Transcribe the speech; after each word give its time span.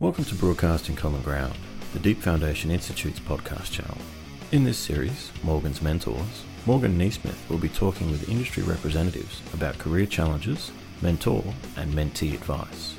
Welcome 0.00 0.24
to 0.24 0.34
Broadcasting 0.34 0.96
Common 0.96 1.20
Ground, 1.20 1.52
the 1.92 1.98
Deep 1.98 2.22
Foundation 2.22 2.70
Institute's 2.70 3.20
podcast 3.20 3.70
channel. 3.70 3.98
In 4.50 4.64
this 4.64 4.78
series, 4.78 5.30
Morgan's 5.42 5.82
Mentors, 5.82 6.44
Morgan 6.64 6.98
NeSmith 6.98 7.46
will 7.50 7.58
be 7.58 7.68
talking 7.68 8.10
with 8.10 8.30
industry 8.30 8.62
representatives 8.62 9.42
about 9.52 9.76
career 9.78 10.06
challenges, 10.06 10.72
mentor, 11.02 11.44
and 11.76 11.92
mentee 11.92 12.32
advice. 12.32 12.94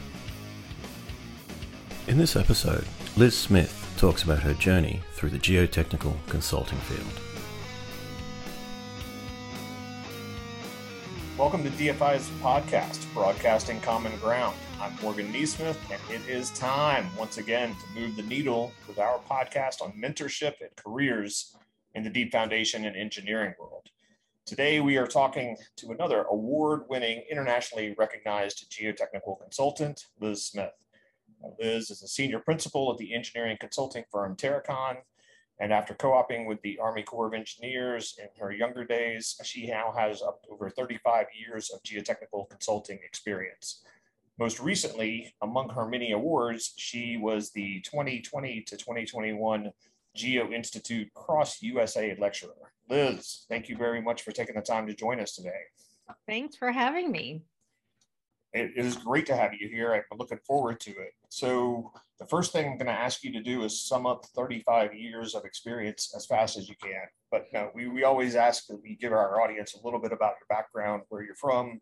In 2.05 2.19
this 2.19 2.35
episode, 2.35 2.85
Liz 3.17 3.35
Smith 3.35 3.91
talks 3.97 4.21
about 4.21 4.43
her 4.43 4.53
journey 4.53 5.01
through 5.13 5.31
the 5.31 5.39
geotechnical 5.39 6.13
consulting 6.27 6.77
field. 6.81 7.19
Welcome 11.35 11.63
to 11.63 11.71
DFI's 11.71 12.29
podcast, 12.43 13.11
Broadcasting 13.15 13.81
Common 13.81 14.15
Ground. 14.19 14.55
I'm 14.81 14.95
Morgan 14.99 15.31
NeSmith, 15.31 15.77
and 15.91 16.01
it 16.09 16.27
is 16.27 16.49
time 16.49 17.05
once 17.15 17.37
again 17.37 17.75
to 17.75 17.99
move 17.99 18.15
the 18.15 18.23
needle 18.23 18.71
with 18.87 18.97
our 18.97 19.19
podcast 19.29 19.79
on 19.79 19.91
mentorship 19.91 20.53
and 20.59 20.75
careers 20.75 21.55
in 21.93 22.01
the 22.01 22.09
Deep 22.09 22.31
Foundation 22.31 22.85
and 22.85 22.95
engineering 22.95 23.53
world. 23.59 23.85
Today, 24.43 24.79
we 24.79 24.97
are 24.97 25.05
talking 25.05 25.55
to 25.75 25.91
another 25.91 26.23
award 26.23 26.85
winning, 26.89 27.23
internationally 27.29 27.93
recognized 27.95 28.71
geotechnical 28.71 29.39
consultant, 29.39 30.07
Liz 30.19 30.47
Smith. 30.47 30.73
Liz 31.59 31.91
is 31.91 32.01
a 32.01 32.07
senior 32.07 32.39
principal 32.39 32.91
at 32.91 32.97
the 32.97 33.13
engineering 33.13 33.57
consulting 33.59 34.05
firm 34.11 34.35
Terracon 34.35 34.97
and 35.61 35.71
after 35.71 35.93
co-oping 35.93 36.47
with 36.47 36.59
the 36.63 36.79
Army 36.79 37.03
Corps 37.03 37.27
of 37.27 37.35
Engineers 37.35 38.15
in 38.17 38.27
her 38.39 38.51
younger 38.51 38.83
days, 38.83 39.39
she 39.43 39.67
now 39.67 39.93
has 39.95 40.23
up 40.23 40.43
over 40.49 40.71
35 40.71 41.27
years 41.39 41.69
of 41.69 41.83
geotechnical 41.83 42.49
consulting 42.49 42.97
experience. 43.05 43.83
Most 44.41 44.59
recently, 44.59 45.35
among 45.43 45.69
her 45.69 45.87
many 45.87 46.13
awards, 46.13 46.73
she 46.75 47.15
was 47.15 47.51
the 47.51 47.79
2020 47.81 48.61
to 48.61 48.75
2021 48.75 49.71
Geo 50.15 50.51
Institute 50.51 51.13
Cross 51.13 51.61
USA 51.61 52.17
lecturer. 52.19 52.73
Liz, 52.89 53.45
thank 53.49 53.69
you 53.69 53.77
very 53.77 54.01
much 54.01 54.23
for 54.23 54.31
taking 54.31 54.55
the 54.55 54.61
time 54.61 54.87
to 54.87 54.95
join 54.95 55.19
us 55.19 55.35
today. 55.35 55.61
Thanks 56.27 56.55
for 56.55 56.71
having 56.71 57.11
me 57.11 57.43
it 58.53 58.71
is 58.75 58.97
great 58.97 59.25
to 59.27 59.35
have 59.35 59.53
you 59.53 59.69
here. 59.69 59.93
I'm 59.93 60.17
looking 60.17 60.39
forward 60.45 60.79
to 60.81 60.91
it. 60.91 61.13
So, 61.29 61.91
the 62.19 62.25
first 62.27 62.51
thing 62.51 62.65
I'm 62.65 62.77
going 62.77 62.87
to 62.87 62.91
ask 62.91 63.23
you 63.23 63.31
to 63.33 63.41
do 63.41 63.63
is 63.63 63.81
sum 63.81 64.05
up 64.05 64.25
35 64.35 64.93
years 64.93 65.33
of 65.33 65.45
experience 65.45 66.13
as 66.15 66.25
fast 66.25 66.57
as 66.57 66.69
you 66.69 66.75
can. 66.81 67.03
But 67.31 67.45
no, 67.53 67.71
we, 67.73 67.87
we 67.87 68.03
always 68.03 68.35
ask 68.35 68.67
that 68.67 68.81
we 68.83 68.95
give 68.95 69.13
our 69.13 69.41
audience 69.41 69.73
a 69.73 69.83
little 69.83 69.99
bit 69.99 70.11
about 70.11 70.35
your 70.39 70.47
background, 70.49 71.03
where 71.09 71.23
you're 71.23 71.35
from. 71.35 71.81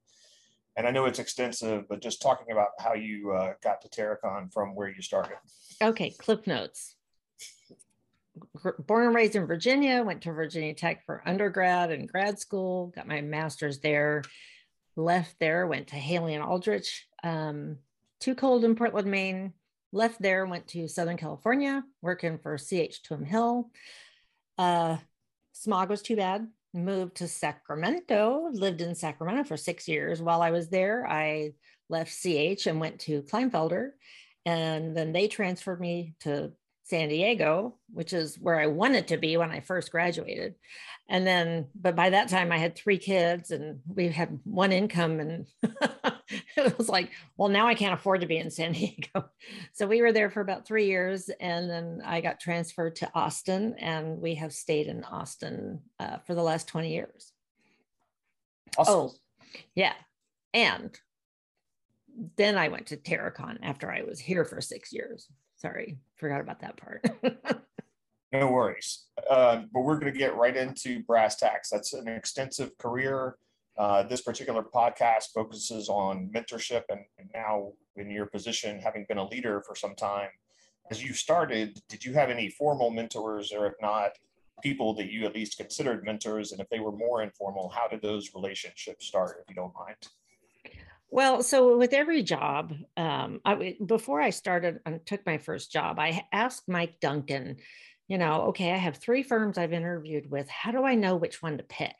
And 0.79 0.87
I 0.87 0.91
know 0.91 1.03
it's 1.07 1.19
extensive, 1.19 1.89
but 1.89 2.01
just 2.01 2.21
talking 2.21 2.53
about 2.53 2.69
how 2.79 2.93
you 2.93 3.33
uh, 3.33 3.55
got 3.61 3.81
to 3.81 3.89
Terracon 3.89 4.49
from 4.53 4.75
where 4.75 4.87
you 4.87 5.01
started. 5.01 5.35
Okay, 5.83 6.11
clip 6.11 6.47
notes. 6.47 6.95
Born 8.87 9.07
and 9.07 9.13
raised 9.13 9.35
in 9.35 9.45
Virginia, 9.45 10.01
went 10.03 10.21
to 10.21 10.31
Virginia 10.31 10.73
Tech 10.73 11.05
for 11.05 11.21
undergrad 11.25 11.91
and 11.91 12.09
grad 12.09 12.39
school, 12.39 12.93
got 12.95 13.09
my 13.09 13.19
master's 13.19 13.79
there 13.79 14.23
left 14.95 15.35
there, 15.41 15.67
went 15.67 15.87
to 15.87 15.97
Haley 15.97 16.33
and 16.33 16.43
Aldrich, 16.43 17.07
um, 17.23 17.79
too 18.21 18.33
cold 18.33 18.63
in 18.63 18.77
Portland, 18.77 19.11
Maine, 19.11 19.51
left 19.91 20.21
there, 20.21 20.45
went 20.45 20.67
to 20.67 20.87
Southern 20.87 21.17
California, 21.17 21.83
working 22.01 22.37
for 22.37 22.55
CH2M 22.55 23.27
Hill. 23.27 23.69
Uh, 24.57 24.95
smog 25.51 25.89
was 25.89 26.01
too 26.01 26.15
bad. 26.15 26.47
Moved 26.73 27.15
to 27.17 27.27
Sacramento, 27.27 28.49
lived 28.51 28.81
in 28.81 28.93
Sacramento 28.93 29.43
for 29.43 29.57
six 29.57 29.87
years. 29.87 30.21
While 30.21 30.41
I 30.41 30.51
was 30.51 30.69
there, 30.69 31.07
I 31.07 31.53
left 31.89 32.11
CH 32.11 32.67
and 32.67 32.79
went 32.79 32.99
to 33.01 33.23
Kleinfelder. 33.23 33.91
And 34.45 34.95
then 34.95 35.11
they 35.11 35.27
transferred 35.27 35.81
me 35.81 36.13
to 36.21 36.51
San 36.83 37.09
Diego, 37.09 37.77
which 37.91 38.13
is 38.13 38.37
where 38.39 38.59
I 38.59 38.67
wanted 38.67 39.07
to 39.09 39.17
be 39.17 39.37
when 39.37 39.51
I 39.51 39.59
first 39.59 39.91
graduated. 39.91 40.55
And 41.07 41.25
then, 41.25 41.67
but 41.79 41.95
by 41.95 42.11
that 42.11 42.29
time 42.29 42.51
I 42.51 42.57
had 42.57 42.75
three 42.75 42.97
kids 42.97 43.51
and 43.51 43.79
we 43.87 44.09
had 44.09 44.39
one 44.43 44.71
income 44.71 45.19
and 45.19 45.47
it 46.57 46.77
was 46.77 46.89
like, 46.89 47.11
well, 47.37 47.49
now 47.49 47.67
I 47.67 47.75
can't 47.75 47.93
afford 47.93 48.21
to 48.21 48.27
be 48.27 48.37
in 48.37 48.51
San 48.51 48.71
Diego. 48.73 49.29
So 49.73 49.87
we 49.87 50.01
were 50.01 50.11
there 50.11 50.29
for 50.29 50.41
about 50.41 50.65
three 50.65 50.85
years 50.85 51.29
and 51.39 51.69
then 51.69 52.01
I 52.05 52.21
got 52.21 52.39
transferred 52.39 52.95
to 52.97 53.11
Austin 53.13 53.75
and 53.79 54.19
we 54.19 54.35
have 54.35 54.53
stayed 54.53 54.87
in 54.87 55.03
Austin 55.03 55.81
uh, 55.99 56.17
for 56.25 56.35
the 56.35 56.43
last 56.43 56.67
20 56.67 56.93
years. 56.93 57.31
Awesome. 58.77 58.93
Oh, 58.93 59.13
yeah. 59.75 59.93
And 60.53 60.97
then 62.37 62.57
I 62.57 62.67
went 62.67 62.87
to 62.87 62.97
Terracon 62.97 63.59
after 63.63 63.91
I 63.91 64.03
was 64.03 64.19
here 64.19 64.45
for 64.45 64.61
six 64.61 64.91
years. 64.91 65.27
Sorry, 65.57 65.97
forgot 66.15 66.41
about 66.41 66.61
that 66.61 66.77
part. 66.77 67.05
no 68.31 68.51
worries. 68.51 69.05
Uh, 69.29 69.63
but 69.73 69.81
we're 69.81 69.99
going 69.99 70.11
to 70.11 70.17
get 70.17 70.35
right 70.35 70.55
into 70.55 71.03
brass 71.03 71.35
tacks. 71.35 71.69
That's 71.69 71.93
an 71.93 72.07
extensive 72.07 72.77
career. 72.77 73.35
Uh, 73.79 74.03
this 74.03 74.19
particular 74.19 74.61
podcast 74.61 75.31
focuses 75.33 75.87
on 75.87 76.29
mentorship, 76.35 76.83
and, 76.89 76.99
and 77.17 77.29
now 77.33 77.71
in 77.95 78.09
your 78.09 78.25
position, 78.25 78.77
having 78.77 79.05
been 79.07 79.17
a 79.17 79.27
leader 79.29 79.63
for 79.65 79.73
some 79.73 79.95
time, 79.95 80.27
as 80.91 81.01
you 81.01 81.13
started, 81.13 81.81
did 81.87 82.03
you 82.03 82.11
have 82.11 82.29
any 82.29 82.49
formal 82.49 82.89
mentors, 82.89 83.53
or 83.53 83.65
if 83.67 83.75
not, 83.81 84.11
people 84.61 84.93
that 84.95 85.09
you 85.09 85.25
at 85.25 85.33
least 85.33 85.57
considered 85.57 86.03
mentors? 86.03 86.51
And 86.51 86.59
if 86.59 86.67
they 86.67 86.79
were 86.79 86.91
more 86.91 87.23
informal, 87.23 87.69
how 87.69 87.87
did 87.87 88.01
those 88.01 88.31
relationships 88.35 89.05
start, 89.05 89.37
if 89.43 89.49
you 89.49 89.55
don't 89.55 89.73
mind? 89.73 90.09
Well, 91.09 91.41
so 91.41 91.77
with 91.77 91.93
every 91.93 92.21
job, 92.21 92.73
um, 92.97 93.39
I, 93.45 93.77
before 93.85 94.21
I 94.21 94.31
started 94.31 94.81
and 94.85 95.05
took 95.05 95.25
my 95.25 95.37
first 95.37 95.71
job, 95.71 95.99
I 95.99 96.25
asked 96.33 96.67
Mike 96.67 96.99
Duncan, 96.99 97.55
you 98.09 98.17
know, 98.17 98.41
okay, 98.49 98.73
I 98.73 98.77
have 98.77 98.97
three 98.97 99.23
firms 99.23 99.57
I've 99.57 99.71
interviewed 99.71 100.29
with. 100.29 100.49
How 100.49 100.71
do 100.71 100.83
I 100.83 100.95
know 100.95 101.15
which 101.15 101.41
one 101.41 101.57
to 101.57 101.63
pick? 101.63 101.95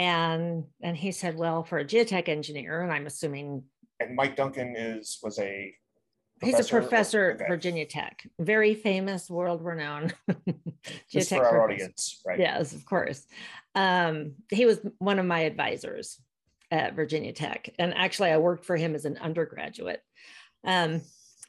And 0.00 0.64
and 0.80 0.96
he 0.96 1.12
said, 1.12 1.36
well, 1.36 1.62
for 1.62 1.76
a 1.76 1.84
geotech 1.84 2.30
engineer, 2.30 2.80
and 2.80 2.90
I'm 2.90 3.04
assuming. 3.06 3.64
And 4.00 4.16
Mike 4.16 4.34
Duncan 4.34 4.74
is 4.74 5.18
was 5.22 5.38
a. 5.38 5.74
He's 6.42 6.58
a 6.58 6.64
professor 6.64 7.32
at 7.32 7.48
Virginia 7.48 7.84
Tech, 7.84 8.26
very 8.38 8.72
famous, 8.72 9.28
world 9.28 9.62
renowned. 9.62 10.14
Just 11.10 11.28
for 11.28 11.34
our 11.34 11.40
professor. 11.42 11.62
audience, 11.62 12.22
right? 12.26 12.38
Yes, 12.38 12.72
of 12.72 12.86
course. 12.86 13.26
Um, 13.74 14.36
he 14.48 14.64
was 14.64 14.80
one 15.00 15.18
of 15.18 15.26
my 15.26 15.40
advisors 15.40 16.18
at 16.70 16.94
Virginia 16.94 17.34
Tech. 17.34 17.68
And 17.78 17.92
actually, 17.92 18.30
I 18.30 18.38
worked 18.38 18.64
for 18.64 18.78
him 18.78 18.94
as 18.94 19.04
an 19.04 19.18
undergraduate. 19.18 20.02
Um, 20.64 21.02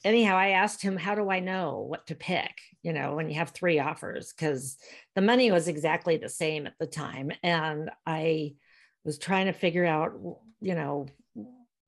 anyhow, 0.04 0.36
I 0.36 0.50
asked 0.50 0.82
him, 0.82 0.98
How 0.98 1.16
do 1.16 1.30
I 1.30 1.40
know 1.40 1.86
what 1.88 2.08
to 2.08 2.16
pick? 2.16 2.60
You 2.84 2.94
know, 2.94 3.16
when 3.16 3.30
you 3.30 3.36
have 3.36 3.50
three 3.50 3.80
offers, 3.80 4.34
because 4.34 4.78
the 5.16 5.22
money 5.22 5.52
was 5.52 5.68
exactly 5.68 6.18
the 6.18 6.30
same 6.30 6.68
at 6.68 6.74
the 6.80 6.88
time. 6.88 7.32
And 7.44 7.90
I 8.06 8.56
was 9.04 9.18
trying 9.18 9.48
to 9.48 9.54
figure 9.54 9.86
out, 9.86 10.14
you 10.62 10.76
know, 10.76 11.08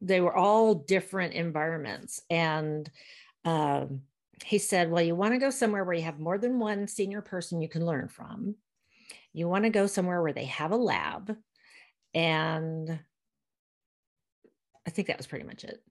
they 0.02 0.22
were 0.22 0.36
all 0.36 0.76
different 0.76 1.34
environments. 1.34 2.22
And 2.30 2.90
um, 3.46 4.02
he 4.46 4.58
said, 4.58 4.92
Well, 4.92 5.04
you 5.04 5.16
want 5.16 5.34
to 5.34 5.40
go 5.40 5.50
somewhere 5.50 5.84
where 5.84 5.96
you 5.96 6.04
have 6.04 6.20
more 6.20 6.38
than 6.38 6.60
one 6.60 6.88
senior 6.88 7.22
person 7.22 7.62
you 7.62 7.70
can 7.70 7.86
learn 7.86 8.08
from. 8.08 8.56
You 9.34 9.48
want 9.48 9.64
to 9.64 9.70
go 9.70 9.88
somewhere 9.88 10.22
where 10.22 10.34
they 10.34 10.46
have 10.46 10.72
a 10.72 10.78
lab 10.78 11.36
and 12.14 13.00
I 14.86 14.90
think 14.90 15.08
that 15.08 15.18
was 15.18 15.28
pretty 15.28 15.46
much 15.46 15.64
it. 15.64 15.82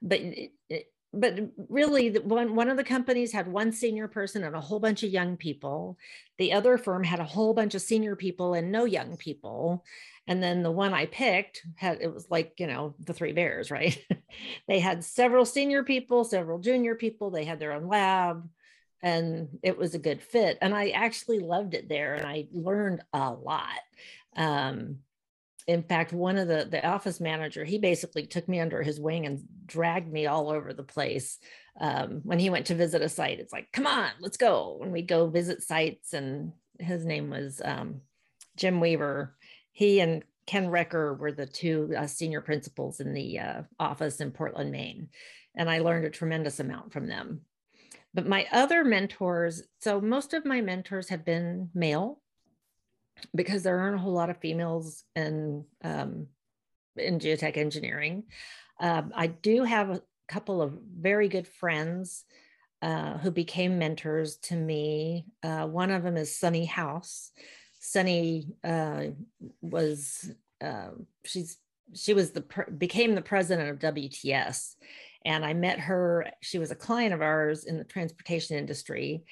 But 0.00 0.20
it, 0.20 0.52
it, 0.68 0.86
but 1.12 1.38
really, 1.68 2.10
one 2.10 2.54
one 2.54 2.68
of 2.68 2.76
the 2.76 2.84
companies 2.84 3.32
had 3.32 3.48
one 3.48 3.72
senior 3.72 4.06
person 4.08 4.44
and 4.44 4.54
a 4.54 4.60
whole 4.60 4.78
bunch 4.78 5.02
of 5.02 5.10
young 5.10 5.36
people. 5.36 5.98
The 6.38 6.52
other 6.52 6.78
firm 6.78 7.02
had 7.02 7.20
a 7.20 7.24
whole 7.24 7.52
bunch 7.52 7.74
of 7.74 7.82
senior 7.82 8.14
people 8.16 8.54
and 8.54 8.70
no 8.70 8.84
young 8.84 9.16
people. 9.16 9.84
And 10.26 10.42
then 10.42 10.62
the 10.62 10.70
one 10.70 10.94
I 10.94 11.06
picked 11.06 11.62
had 11.76 12.00
it 12.00 12.14
was 12.14 12.30
like 12.30 12.54
you 12.58 12.66
know 12.66 12.94
the 13.00 13.14
three 13.14 13.32
bears, 13.32 13.70
right? 13.70 13.98
they 14.68 14.78
had 14.78 15.04
several 15.04 15.44
senior 15.44 15.82
people, 15.82 16.24
several 16.24 16.58
junior 16.60 16.94
people. 16.94 17.30
They 17.30 17.44
had 17.44 17.58
their 17.58 17.72
own 17.72 17.88
lab 17.88 18.48
and 19.02 19.48
it 19.62 19.76
was 19.78 19.94
a 19.94 19.98
good 19.98 20.20
fit 20.20 20.58
and 20.60 20.74
i 20.74 20.90
actually 20.90 21.38
loved 21.38 21.72
it 21.72 21.88
there 21.88 22.14
and 22.16 22.26
i 22.26 22.46
learned 22.52 23.02
a 23.12 23.32
lot 23.32 23.80
um, 24.36 24.98
in 25.66 25.82
fact 25.82 26.12
one 26.12 26.38
of 26.38 26.48
the 26.48 26.66
the 26.70 26.86
office 26.86 27.20
manager 27.20 27.64
he 27.64 27.78
basically 27.78 28.26
took 28.26 28.48
me 28.48 28.60
under 28.60 28.82
his 28.82 29.00
wing 29.00 29.26
and 29.26 29.42
dragged 29.66 30.12
me 30.12 30.26
all 30.26 30.50
over 30.50 30.72
the 30.72 30.82
place. 30.82 31.38
Um, 31.80 32.20
when 32.24 32.38
he 32.38 32.50
went 32.50 32.66
to 32.66 32.74
visit 32.74 33.00
a 33.00 33.08
site 33.08 33.38
it's 33.40 33.52
like 33.52 33.72
come 33.72 33.86
on 33.86 34.10
let's 34.20 34.36
go. 34.36 34.76
When 34.78 34.92
we 34.92 35.02
go 35.02 35.28
visit 35.28 35.62
sites 35.62 36.12
and 36.12 36.52
his 36.78 37.04
name 37.04 37.30
was 37.30 37.60
um, 37.64 38.00
jim 38.56 38.80
weaver. 38.80 39.36
He 39.72 40.00
and 40.00 40.24
ken 40.46 40.66
recker 40.66 41.16
were 41.18 41.32
the 41.32 41.46
two 41.46 41.94
uh, 41.96 42.06
senior 42.06 42.40
principals 42.40 43.00
in 43.00 43.12
the 43.12 43.38
uh, 43.38 43.62
office 43.78 44.20
in 44.20 44.32
portland 44.32 44.72
maine 44.72 45.08
and 45.54 45.70
i 45.70 45.78
learned 45.78 46.04
a 46.04 46.10
tremendous 46.10 46.60
amount 46.60 46.92
from 46.92 47.06
them. 47.06 47.42
But 48.12 48.26
my 48.26 48.46
other 48.52 48.84
mentors 48.84 49.62
so 49.78 50.00
most 50.00 50.34
of 50.34 50.44
my 50.44 50.60
mentors 50.60 51.08
have 51.10 51.24
been 51.24 51.70
male 51.74 52.20
because 53.34 53.62
there 53.62 53.78
aren't 53.78 53.96
a 53.96 53.98
whole 53.98 54.12
lot 54.12 54.30
of 54.30 54.38
females 54.38 55.04
in 55.14 55.64
um, 55.82 56.26
in 56.96 57.18
geotech 57.18 57.56
engineering. 57.56 58.24
Um, 58.80 59.12
I 59.14 59.28
do 59.28 59.64
have 59.64 59.90
a 59.90 60.02
couple 60.28 60.62
of 60.62 60.78
very 60.98 61.28
good 61.28 61.46
friends 61.46 62.24
uh, 62.82 63.18
who 63.18 63.30
became 63.30 63.78
mentors 63.78 64.36
to 64.36 64.56
me. 64.56 65.26
Uh, 65.42 65.66
one 65.66 65.90
of 65.90 66.02
them 66.02 66.16
is 66.16 66.36
Sunny 66.36 66.64
House. 66.64 67.30
Sunny 67.78 68.48
uh, 68.64 69.06
was 69.60 70.30
um, 70.62 71.06
she's 71.24 71.58
she 71.94 72.14
was 72.14 72.30
the 72.30 72.44
became 72.78 73.14
the 73.14 73.22
president 73.22 73.70
of 73.70 73.94
WTS, 73.94 74.76
and 75.24 75.44
I 75.44 75.54
met 75.54 75.80
her. 75.80 76.26
She 76.40 76.58
was 76.58 76.70
a 76.70 76.76
client 76.76 77.14
of 77.14 77.22
ours 77.22 77.64
in 77.64 77.78
the 77.78 77.84
transportation 77.84 78.56
industry, 78.56 79.24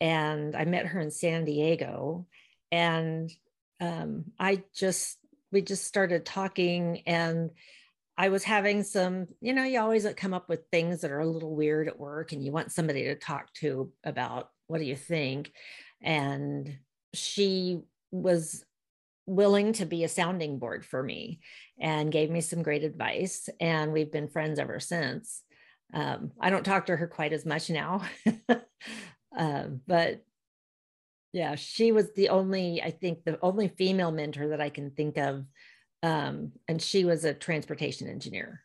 and 0.00 0.54
I 0.54 0.64
met 0.64 0.86
her 0.86 1.00
in 1.00 1.10
San 1.10 1.44
Diego, 1.44 2.26
and 2.70 3.30
um, 3.80 4.24
I 4.38 4.62
just 4.74 5.18
we 5.52 5.62
just 5.62 5.84
started 5.84 6.24
talking 6.24 7.02
and 7.06 7.50
I 8.16 8.28
was 8.28 8.44
having 8.44 8.82
some, 8.82 9.26
you 9.40 9.52
know, 9.52 9.64
you 9.64 9.80
always 9.80 10.06
come 10.16 10.34
up 10.34 10.48
with 10.48 10.68
things 10.70 11.00
that 11.00 11.10
are 11.10 11.20
a 11.20 11.26
little 11.26 11.54
weird 11.54 11.88
at 11.88 11.98
work 11.98 12.32
and 12.32 12.44
you 12.44 12.52
want 12.52 12.72
somebody 12.72 13.04
to 13.04 13.14
talk 13.14 13.52
to 13.54 13.92
about 14.04 14.50
what 14.66 14.78
do 14.78 14.84
you 14.84 14.96
think? 14.96 15.52
And 16.02 16.78
she 17.12 17.80
was 18.10 18.64
willing 19.26 19.72
to 19.74 19.86
be 19.86 20.04
a 20.04 20.08
sounding 20.08 20.58
board 20.58 20.84
for 20.84 21.02
me 21.02 21.40
and 21.80 22.12
gave 22.12 22.30
me 22.30 22.40
some 22.40 22.62
great 22.62 22.84
advice. 22.84 23.48
And 23.60 23.92
we've 23.92 24.12
been 24.12 24.28
friends 24.28 24.58
ever 24.58 24.78
since. 24.80 25.42
Um, 25.92 26.32
I 26.40 26.50
don't 26.50 26.64
talk 26.64 26.86
to 26.86 26.96
her 26.96 27.06
quite 27.06 27.32
as 27.32 27.46
much 27.46 27.70
now, 27.70 28.02
uh, 29.38 29.64
but 29.86 30.24
yeah, 31.34 31.54
she 31.56 31.92
was 31.92 32.12
the 32.14 32.30
only, 32.30 32.80
I 32.80 32.90
think, 32.90 33.24
the 33.24 33.38
only 33.42 33.68
female 33.68 34.10
mentor 34.10 34.48
that 34.48 34.60
I 34.62 34.70
can 34.70 34.92
think 34.92 35.18
of 35.18 35.44
um, 36.04 36.52
and 36.68 36.82
she 36.82 37.06
was 37.06 37.24
a 37.24 37.32
transportation 37.32 38.08
engineer. 38.08 38.60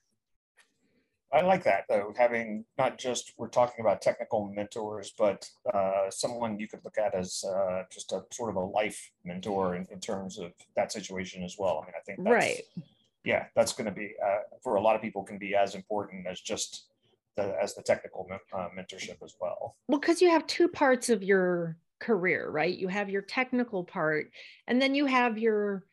I 1.31 1.42
like 1.42 1.63
that 1.63 1.86
though, 1.88 2.13
having 2.18 2.66
not 2.77 2.98
just 2.98 3.33
we're 3.38 3.48
talking 3.48 3.86
about 3.86 4.01
technical 4.01 4.51
mentors, 4.54 5.13
but 5.18 5.48
uh, 5.74 6.10
someone 6.10 6.60
you 6.60 6.68
could 6.68 6.81
look 6.83 6.98
at 6.98 7.16
as 7.16 7.44
uh, 7.48 7.83
just 7.92 8.12
a 8.12 8.24
sort 8.33 8.50
of 8.50 8.56
a 8.57 8.66
life 8.66 9.12
mentor 9.24 9.75
in, 9.75 9.88
in, 9.92 10.00
terms 10.00 10.38
of 10.39 10.51
that 10.75 10.92
situation 10.92 11.44
as 11.44 11.56
well. 11.57 11.81
I 11.81 11.86
mean, 11.86 11.94
I 11.95 12.01
think 12.01 12.24
that's, 12.24 12.33
right. 12.33 12.62
Yeah, 13.24 13.45
that's 13.56 13.74
going 13.74 13.86
to 13.86 13.92
be 13.92 14.16
uh, 14.25 14.39
for 14.63 14.75
a 14.75 14.81
lot 14.81 14.95
of 14.95 15.01
people 15.01 15.24
can 15.24 15.38
be 15.38 15.56
as 15.56 15.75
important 15.75 16.25
as 16.27 16.42
just 16.42 16.88
the, 17.38 17.56
as 17.62 17.75
the 17.75 17.83
technical 17.83 18.27
uh, 18.51 18.68
mentorship 18.77 19.24
as 19.24 19.36
well. 19.39 19.77
Well, 19.88 20.00
because 20.00 20.21
you 20.21 20.30
have 20.31 20.45
two 20.48 20.68
parts 20.68 21.10
of 21.10 21.24
your 21.24 21.77
career, 21.99 22.49
right? 22.49 22.75
You 22.75 22.87
have 22.87 23.09
your 23.09 23.21
technical 23.21 23.83
part, 23.83 24.31
and 24.67 24.81
then 24.81 24.95
you 24.95 25.05
have 25.05 25.37
your 25.37 25.85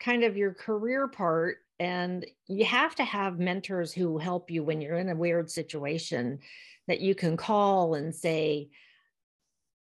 kind 0.00 0.24
of 0.24 0.36
your 0.36 0.54
career 0.54 1.06
part 1.06 1.58
and 1.78 2.26
you 2.46 2.64
have 2.64 2.94
to 2.94 3.04
have 3.04 3.38
mentors 3.38 3.92
who 3.92 4.18
help 4.18 4.50
you 4.50 4.62
when 4.62 4.80
you're 4.80 4.98
in 4.98 5.08
a 5.08 5.16
weird 5.16 5.50
situation 5.50 6.38
that 6.88 7.00
you 7.00 7.14
can 7.14 7.36
call 7.36 7.94
and 7.94 8.14
say 8.14 8.68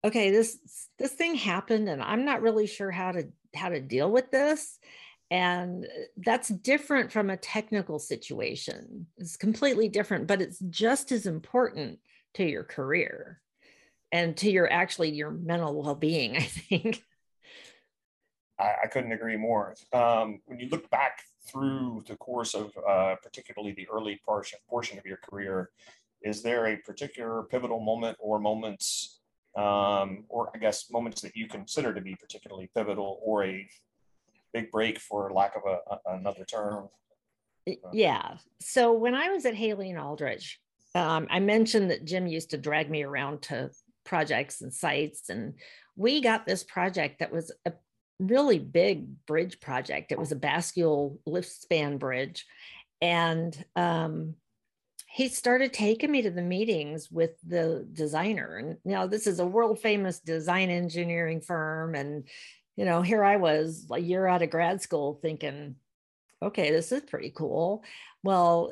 okay 0.04 0.32
this 0.32 0.58
this 1.00 1.14
thing 1.14 1.36
happened 1.36 1.88
and 1.90 2.02
i'm 2.02 2.26
not 2.26 2.42
really 2.42 2.68
sure 2.68 2.92
how 2.92 3.12
to 3.12 3.28
how 3.56 3.70
to 3.70 3.80
deal 3.80 4.12
with 4.12 4.32
this 4.32 4.80
and 5.30 5.86
uh, 5.86 5.88
that's 6.18 6.50
different 6.50 7.12
from 7.12 7.30
a 7.30 7.38
technical 7.38 8.00
situation 8.00 9.06
it's 9.18 9.38
completely 9.38 9.90
different 9.90 10.28
but 10.28 10.42
it's 10.42 10.60
just 10.70 11.12
as 11.12 11.26
important 11.26 12.00
to 12.34 12.44
your 12.44 12.64
career 12.64 13.42
and 14.12 14.38
to 14.38 14.50
your 14.52 14.72
actually 14.72 15.10
your 15.10 15.32
mental 15.32 15.82
well-being 15.82 16.36
i 16.38 16.42
think 16.42 17.04
I, 18.62 18.76
I 18.84 18.88
couldn't 18.88 19.12
agree 19.12 19.38
more. 19.38 19.76
Um, 19.92 20.40
when 20.46 20.60
you 20.60 20.70
look 20.70 20.90
back 20.90 21.24
through 21.48 22.04
the 22.08 22.16
course 22.18 22.54
of 22.54 22.72
uh, 22.88 23.16
particularly 23.22 23.74
the 23.74 23.88
early 23.90 24.22
portion, 24.24 24.60
portion 24.70 24.98
of 25.00 25.06
your 25.06 25.18
career, 25.18 25.72
is 26.22 26.44
there 26.44 26.68
a 26.68 26.78
particular 26.78 27.44
pivotal 27.44 27.80
moment 27.80 28.18
or 28.20 28.40
moments, 28.40 29.22
um, 29.58 30.26
or 30.30 30.52
I 30.54 30.60
guess 30.60 30.92
moments 30.92 31.22
that 31.22 31.36
you 31.36 31.48
consider 31.48 31.94
to 31.94 32.02
be 32.02 32.16
particularly 32.16 32.70
pivotal 32.76 33.20
or 33.24 33.44
a 33.44 33.68
big 34.54 34.70
break 34.72 35.00
for 35.00 35.32
lack 35.34 35.56
of 35.56 35.64
a, 35.66 36.12
another 36.14 36.46
term? 36.46 36.90
Yeah. 37.92 38.38
So 38.60 38.94
when 38.94 39.16
I 39.16 39.30
was 39.30 39.46
at 39.46 39.56
Haley 39.56 39.90
and 39.90 40.00
Aldrich, 40.00 40.60
um, 40.94 41.28
I 41.30 41.40
mentioned 41.40 41.90
that 41.90 42.06
Jim 42.06 42.28
used 42.28 42.52
to 42.52 42.58
drag 42.58 42.90
me 42.90 43.04
around 43.04 43.42
to 43.44 43.72
projects 44.04 44.62
and 44.62 44.74
sites, 44.74 45.30
and 45.30 45.56
we 45.96 46.22
got 46.22 46.46
this 46.46 46.64
project 46.64 47.20
that 47.20 47.32
was 47.32 47.52
a 47.66 47.74
really 48.20 48.60
big 48.60 49.26
bridge 49.26 49.60
project. 49.60 50.12
It 50.12 50.20
was 50.20 50.32
a 50.32 50.38
bascule 50.38 51.18
lift 51.26 51.50
span 51.50 51.98
bridge. 51.98 52.46
And 53.02 53.66
um, 53.76 54.36
he 55.08 55.28
started 55.28 55.74
taking 55.74 56.12
me 56.12 56.22
to 56.22 56.32
the 56.32 56.42
meetings 56.42 57.10
with 57.12 57.32
the 57.46 57.88
designer. 57.92 58.58
And 58.58 58.78
you 58.86 58.92
know, 58.92 59.08
this 59.08 59.28
is 59.28 59.40
a 59.40 59.46
world 59.46 59.80
famous 59.80 60.20
design 60.20 60.70
engineering 60.70 61.42
firm. 61.42 61.96
And, 61.96 62.28
you 62.78 62.86
know, 62.86 63.02
here 63.02 63.24
I 63.24 63.38
was 63.38 63.88
a 63.92 64.00
year 64.00 64.28
out 64.28 64.44
of 64.44 64.52
grad 64.52 64.82
school 64.82 65.20
thinking, 65.22 65.76
okay, 66.42 66.72
this 66.72 66.92
is 66.92 67.02
pretty 67.02 67.32
cool. 67.36 67.84
Well, 68.24 68.72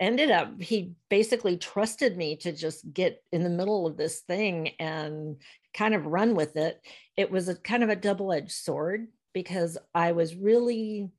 ended 0.00 0.30
up 0.30 0.60
he 0.60 0.92
basically 1.08 1.56
trusted 1.56 2.16
me 2.16 2.36
to 2.36 2.52
just 2.52 2.92
get 2.92 3.22
in 3.32 3.42
the 3.42 3.50
middle 3.50 3.86
of 3.86 3.96
this 3.96 4.20
thing 4.20 4.70
and 4.78 5.36
kind 5.72 5.94
of 5.94 6.06
run 6.06 6.34
with 6.34 6.56
it. 6.56 6.80
It 7.16 7.30
was 7.30 7.48
a 7.48 7.54
kind 7.54 7.82
of 7.82 7.88
a 7.88 7.96
double-edged 7.96 8.52
sword 8.52 9.08
because 9.32 9.76
i 9.94 10.12
was 10.12 10.36
really 10.36 11.10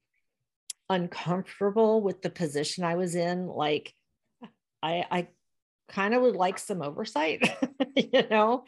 uncomfortable 0.89 2.01
with 2.01 2.21
the 2.21 2.29
position 2.29 2.83
i 2.83 2.95
was 2.95 3.15
in. 3.15 3.47
Like 3.47 3.93
i 4.83 5.05
i 5.11 5.27
kind 5.87 6.13
of 6.13 6.21
would 6.21 6.35
like 6.35 6.57
some 6.57 6.81
oversight 6.81 7.47
you 7.95 8.27
know? 8.29 8.65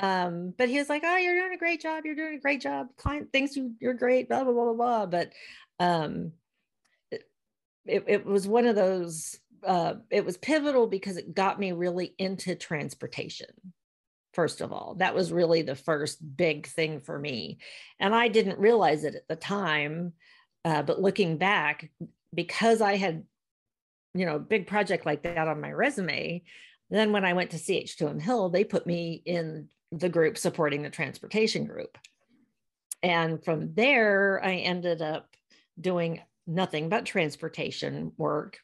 Um 0.00 0.54
but 0.56 0.68
he 0.68 0.78
was 0.78 0.88
like 0.88 1.02
oh 1.04 1.16
you're 1.16 1.38
doing 1.38 1.54
a 1.54 1.58
great 1.58 1.80
job. 1.80 2.04
You're 2.04 2.16
doing 2.16 2.34
a 2.34 2.40
great 2.40 2.60
job. 2.60 2.88
Client 2.96 3.28
thinks 3.32 3.56
you 3.56 3.72
you're 3.80 3.94
great 3.94 4.28
blah 4.28 4.44
blah 4.44 4.52
blah 4.52 4.64
blah 4.64 4.74
blah. 4.74 5.06
But 5.06 5.32
um 5.78 6.32
it, 7.86 8.04
it 8.06 8.26
was 8.26 8.48
one 8.48 8.66
of 8.66 8.76
those 8.76 9.38
uh, 9.66 9.94
it 10.10 10.24
was 10.24 10.36
pivotal 10.36 10.86
because 10.86 11.16
it 11.16 11.34
got 11.34 11.58
me 11.58 11.72
really 11.72 12.14
into 12.18 12.54
transportation 12.54 13.48
first 14.34 14.60
of 14.60 14.72
all. 14.72 14.96
That 14.98 15.14
was 15.14 15.32
really 15.32 15.62
the 15.62 15.76
first 15.76 16.18
big 16.36 16.66
thing 16.66 17.00
for 17.00 17.18
me. 17.18 17.58
And 18.00 18.14
i 18.14 18.28
didn't 18.28 18.58
realize 18.58 19.04
it 19.04 19.14
at 19.14 19.28
the 19.28 19.36
time 19.36 20.12
uh, 20.64 20.82
but 20.82 21.00
looking 21.00 21.38
back 21.38 21.90
because 22.34 22.80
i 22.80 22.96
had 22.96 23.24
you 24.14 24.26
know 24.26 24.38
big 24.38 24.66
project 24.66 25.06
like 25.06 25.22
that 25.22 25.48
on 25.48 25.60
my 25.60 25.70
resume 25.70 26.42
then 26.90 27.12
when 27.12 27.24
i 27.24 27.32
went 27.32 27.50
to 27.50 27.56
ch2m 27.56 28.20
hill 28.20 28.48
they 28.48 28.64
put 28.64 28.86
me 28.86 29.22
in 29.24 29.68
the 29.92 30.08
group 30.08 30.36
supporting 30.36 30.82
the 30.82 30.90
transportation 30.90 31.66
group. 31.66 31.96
And 33.02 33.44
from 33.44 33.74
there 33.74 34.40
i 34.44 34.54
ended 34.54 35.00
up 35.02 35.28
doing 35.80 36.20
nothing 36.46 36.88
but 36.88 37.06
transportation 37.06 38.12
work 38.16 38.58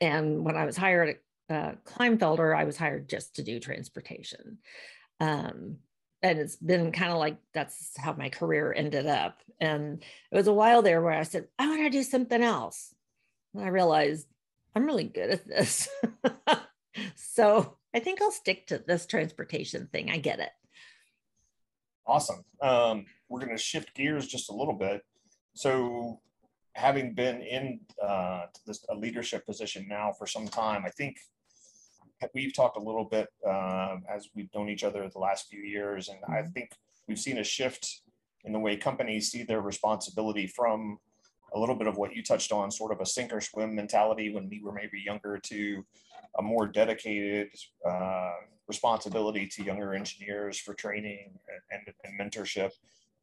and 0.00 0.44
when 0.44 0.56
I 0.56 0.64
was 0.64 0.76
hired 0.76 1.16
at 1.48 1.56
uh, 1.56 1.72
Kleinfelder, 1.84 2.56
I 2.56 2.64
was 2.64 2.76
hired 2.76 3.08
just 3.08 3.36
to 3.36 3.42
do 3.42 3.58
transportation. 3.58 4.58
Um, 5.20 5.78
and 6.22 6.38
it's 6.38 6.56
been 6.56 6.92
kind 6.92 7.12
of 7.12 7.18
like 7.18 7.36
that's 7.54 7.92
how 7.96 8.12
my 8.12 8.28
career 8.28 8.72
ended 8.76 9.06
up. 9.06 9.40
And 9.60 10.02
it 10.30 10.36
was 10.36 10.46
a 10.46 10.52
while 10.52 10.82
there 10.82 11.00
where 11.00 11.12
I 11.12 11.22
said, 11.22 11.48
I 11.58 11.68
want 11.68 11.82
to 11.82 11.90
do 11.90 12.02
something 12.02 12.42
else. 12.42 12.94
And 13.54 13.64
I 13.64 13.68
realized 13.68 14.26
I'm 14.74 14.86
really 14.86 15.04
good 15.04 15.30
at 15.30 15.46
this. 15.46 15.88
so 17.16 17.76
I 17.94 18.00
think 18.00 18.20
I'll 18.20 18.30
stick 18.30 18.66
to 18.68 18.78
this 18.78 19.06
transportation 19.06 19.88
thing. 19.92 20.10
I 20.10 20.18
get 20.18 20.40
it. 20.40 20.50
Awesome. 22.06 22.44
Um, 22.60 23.06
we're 23.28 23.40
going 23.40 23.56
to 23.56 23.62
shift 23.62 23.94
gears 23.94 24.26
just 24.26 24.50
a 24.50 24.54
little 24.54 24.74
bit. 24.74 25.02
So 25.54 26.20
having 26.78 27.12
been 27.12 27.42
in 27.42 27.80
uh, 28.02 28.42
this 28.66 28.84
a 28.88 28.94
leadership 28.94 29.44
position 29.44 29.86
now 29.88 30.12
for 30.12 30.26
some 30.26 30.46
time, 30.46 30.84
I 30.86 30.90
think 30.90 31.18
we've 32.34 32.54
talked 32.54 32.76
a 32.76 32.80
little 32.80 33.04
bit 33.04 33.28
uh, 33.46 33.96
as 34.08 34.28
we've 34.34 34.48
known 34.54 34.68
each 34.68 34.84
other 34.84 35.08
the 35.08 35.18
last 35.18 35.48
few 35.48 35.60
years, 35.60 36.08
and 36.08 36.18
I 36.28 36.42
mm-hmm. 36.42 36.52
think 36.52 36.70
we've 37.06 37.18
seen 37.18 37.38
a 37.38 37.44
shift 37.44 38.02
in 38.44 38.52
the 38.52 38.58
way 38.58 38.76
companies 38.76 39.30
see 39.30 39.42
their 39.42 39.60
responsibility 39.60 40.46
from 40.46 40.98
a 41.54 41.58
little 41.58 41.74
bit 41.74 41.88
of 41.88 41.96
what 41.96 42.14
you 42.14 42.22
touched 42.22 42.52
on, 42.52 42.70
sort 42.70 42.92
of 42.92 43.00
a 43.00 43.06
sink 43.06 43.32
or 43.32 43.40
swim 43.40 43.74
mentality 43.74 44.32
when 44.32 44.48
we 44.48 44.62
were 44.62 44.72
maybe 44.72 45.02
younger, 45.04 45.38
to 45.38 45.84
a 46.38 46.42
more 46.42 46.66
dedicated 46.66 47.48
uh, 47.88 48.32
responsibility 48.68 49.46
to 49.46 49.64
younger 49.64 49.94
engineers 49.94 50.58
for 50.58 50.74
training 50.74 51.38
and, 51.72 51.82
and, 51.86 51.94
and 52.04 52.20
mentorship. 52.20 52.70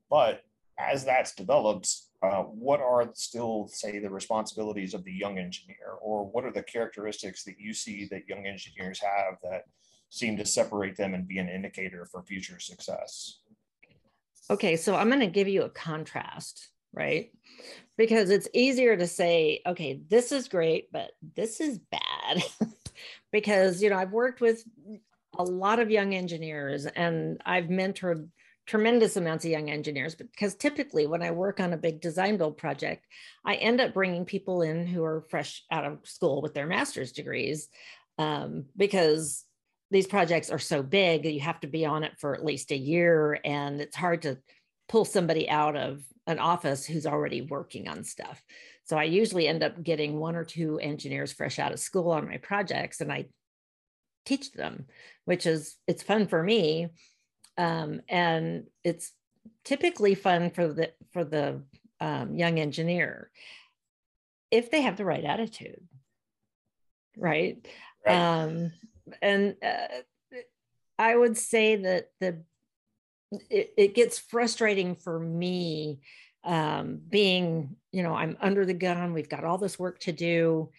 But 0.10 0.44
as 0.78 1.06
that's 1.06 1.34
developed, 1.34 1.90
uh, 2.22 2.44
what 2.44 2.82
are 2.82 3.10
still, 3.14 3.68
say, 3.68 4.00
the 4.00 4.10
responsibilities 4.10 4.94
of 4.94 5.04
the 5.04 5.14
young 5.14 5.38
engineer, 5.38 5.94
or 6.02 6.26
what 6.26 6.44
are 6.44 6.52
the 6.52 6.64
characteristics 6.64 7.44
that 7.44 7.60
you 7.60 7.74
see 7.74 8.08
that 8.12 8.28
young 8.28 8.46
engineers 8.46 9.00
have 9.00 9.38
that 9.44 9.64
seem 10.10 10.38
to 10.38 10.46
separate 10.46 10.98
them 10.98 11.14
and 11.14 11.28
be 11.28 11.40
an 11.40 11.50
indicator 11.50 12.06
for 12.12 12.24
future 12.24 12.60
success? 12.60 13.40
Okay, 14.50 14.76
so 14.76 14.96
I'm 14.96 15.08
going 15.08 15.20
to 15.22 15.28
give 15.28 15.48
you 15.48 15.64
a 15.64 15.70
contrast, 15.70 16.70
right? 16.94 17.32
Because 17.98 18.30
it's 18.30 18.48
easier 18.54 18.96
to 18.96 19.08
say, 19.08 19.62
okay, 19.66 20.02
this 20.10 20.32
is 20.32 20.48
great, 20.48 20.92
but 20.92 21.12
this 21.36 21.60
is 21.60 21.80
bad. 21.80 22.02
bad 22.26 22.44
because 23.32 23.82
you 23.82 23.90
know 23.90 23.98
I've 23.98 24.12
worked 24.12 24.42
with 24.42 24.64
a 25.38 25.44
lot 25.44 25.80
of 25.80 25.92
young 25.92 26.14
engineers 26.14 26.86
and 26.86 27.42
I've 27.46 27.66
mentored 27.66 28.28
tremendous 28.66 29.16
amounts 29.16 29.46
of 29.46 29.52
young 29.52 29.70
engineers 29.70 30.16
because 30.16 30.56
typically 30.56 31.06
when 31.06 31.22
I 31.22 31.32
work 31.32 31.60
on 31.60 31.74
a 31.74 31.78
big 31.78 32.02
design 32.02 32.38
build 32.38 32.58
project, 32.58 33.06
I 33.46 33.56
end 33.56 33.80
up 33.80 33.94
bringing 33.94 34.26
people 34.26 34.62
in 34.62 34.88
who 34.88 35.04
are 35.04 35.26
fresh 35.30 35.64
out 35.72 35.86
of 35.86 36.00
school 36.04 36.42
with 36.42 36.54
their 36.54 36.66
master's 36.66 37.12
degrees 37.12 37.68
um, 38.18 38.66
because 38.76 39.44
these 39.92 40.08
projects 40.08 40.50
are 40.50 40.60
so 40.60 40.82
big 40.82 41.26
you 41.26 41.42
have 41.42 41.60
to 41.60 41.68
be 41.68 41.86
on 41.86 42.04
it 42.04 42.14
for 42.20 42.34
at 42.34 42.44
least 42.44 42.72
a 42.72 42.78
year 42.78 43.40
and 43.46 43.80
it's 43.82 43.96
hard 43.96 44.24
to 44.24 44.38
pull 44.90 45.06
somebody 45.06 45.48
out 45.48 45.76
of 45.76 46.02
an 46.28 46.40
office 46.40 46.86
who's 46.86 47.06
already 47.06 47.42
working 47.42 47.88
on 47.88 48.04
stuff. 48.04 48.44
So 48.86 48.98
I 48.98 49.04
usually 49.04 49.48
end 49.48 49.64
up 49.64 49.82
getting 49.84 50.20
one 50.20 50.36
or 50.36 50.44
two 50.44 50.80
engineers 50.80 51.32
fresh 51.32 51.60
out 51.60 51.72
of 51.72 51.80
school 51.80 52.12
on 52.12 52.28
my 52.28 52.38
projects 52.38 53.00
and 53.00 53.12
I 53.12 53.28
teach 54.26 54.52
them, 54.52 54.86
which 55.26 55.46
is 55.46 55.76
it's 55.88 56.02
fun 56.02 56.28
for 56.28 56.42
me 56.42 56.90
um, 57.58 58.02
and 58.10 58.66
it's 58.84 59.12
typically 59.64 60.16
fun 60.16 60.52
for 60.52 60.68
the 60.68 60.92
for 61.12 61.24
the 61.24 61.62
um, 62.00 62.36
young 62.36 62.60
engineer 62.60 63.30
if 64.52 64.70
they 64.72 64.82
have 64.82 64.98
the 64.98 65.06
right 65.06 65.24
attitude 65.24 65.82
right, 67.18 67.66
right. 68.06 68.16
Um, 68.16 68.72
and 69.22 69.56
uh, 69.64 69.88
i 70.98 71.16
would 71.16 71.38
say 71.38 71.76
that 71.78 72.10
the 72.20 72.42
it, 73.50 73.74
it 73.78 73.96
gets 73.96 74.20
frustrating 74.20 74.96
for 74.96 75.20
me 75.20 76.00
um, 76.44 77.02
being 77.10 77.76
you 77.92 78.04
know 78.04 78.14
i'm 78.14 78.38
under 78.42 78.66
the 78.66 78.74
gun 78.74 79.14
we've 79.14 79.30
got 79.30 79.44
all 79.44 79.58
this 79.58 79.80
work 79.80 80.00
to 80.00 80.12
do. 80.12 80.70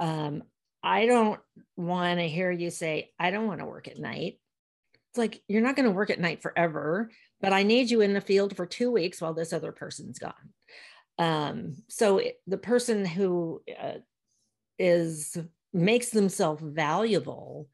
Um, 0.00 0.42
i 0.82 1.06
don't 1.06 1.40
want 1.76 2.18
to 2.18 2.28
hear 2.28 2.50
you 2.50 2.70
say 2.70 3.12
i 3.18 3.30
don't 3.30 3.46
want 3.46 3.60
to 3.60 3.66
work 3.66 3.88
at 3.88 3.98
night 3.98 4.38
it's 5.16 5.18
like 5.18 5.42
you're 5.48 5.62
not 5.62 5.76
going 5.76 5.88
to 5.88 5.94
work 5.94 6.10
at 6.10 6.20
night 6.20 6.42
forever 6.42 7.10
but 7.40 7.52
i 7.52 7.62
need 7.62 7.90
you 7.90 8.02
in 8.02 8.12
the 8.12 8.20
field 8.20 8.54
for 8.56 8.66
two 8.66 8.90
weeks 8.90 9.20
while 9.20 9.34
this 9.34 9.52
other 9.52 9.72
person's 9.72 10.18
gone. 10.18 10.32
Um, 11.18 11.76
so 11.88 12.18
it, 12.18 12.40
the 12.46 12.58
person 12.58 13.06
who 13.06 13.62
uh, 13.80 13.98
is 14.78 15.36
makes 15.72 16.10
themselves 16.10 16.62
valuable 16.62 17.68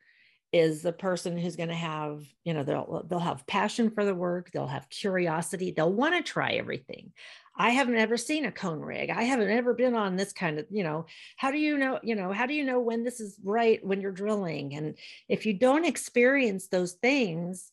is 0.52 0.82
the 0.82 0.92
person 0.92 1.36
who's 1.36 1.56
going 1.56 1.68
to 1.68 1.74
have 1.74 2.22
you 2.44 2.54
know 2.54 2.62
they'll 2.62 3.04
they'll 3.08 3.18
have 3.18 3.46
passion 3.46 3.90
for 3.90 4.04
the 4.04 4.14
work 4.14 4.50
they'll 4.52 4.66
have 4.66 4.88
curiosity 4.90 5.72
they'll 5.72 5.92
want 5.92 6.14
to 6.14 6.22
try 6.22 6.52
everything 6.52 7.12
I 7.54 7.70
haven't 7.70 7.96
ever 7.96 8.16
seen 8.16 8.46
a 8.46 8.52
cone 8.52 8.80
rig. 8.80 9.10
I 9.10 9.24
haven't 9.24 9.50
ever 9.50 9.74
been 9.74 9.94
on 9.94 10.16
this 10.16 10.32
kind 10.32 10.58
of, 10.58 10.66
you 10.70 10.82
know, 10.82 11.06
how 11.36 11.50
do 11.50 11.58
you 11.58 11.76
know, 11.76 12.00
you 12.02 12.14
know, 12.14 12.32
how 12.32 12.46
do 12.46 12.54
you 12.54 12.64
know 12.64 12.80
when 12.80 13.04
this 13.04 13.20
is 13.20 13.38
right 13.44 13.84
when 13.84 14.00
you're 14.00 14.10
drilling? 14.10 14.74
And 14.74 14.96
if 15.28 15.44
you 15.44 15.52
don't 15.52 15.84
experience 15.84 16.68
those 16.68 16.92
things, 16.92 17.70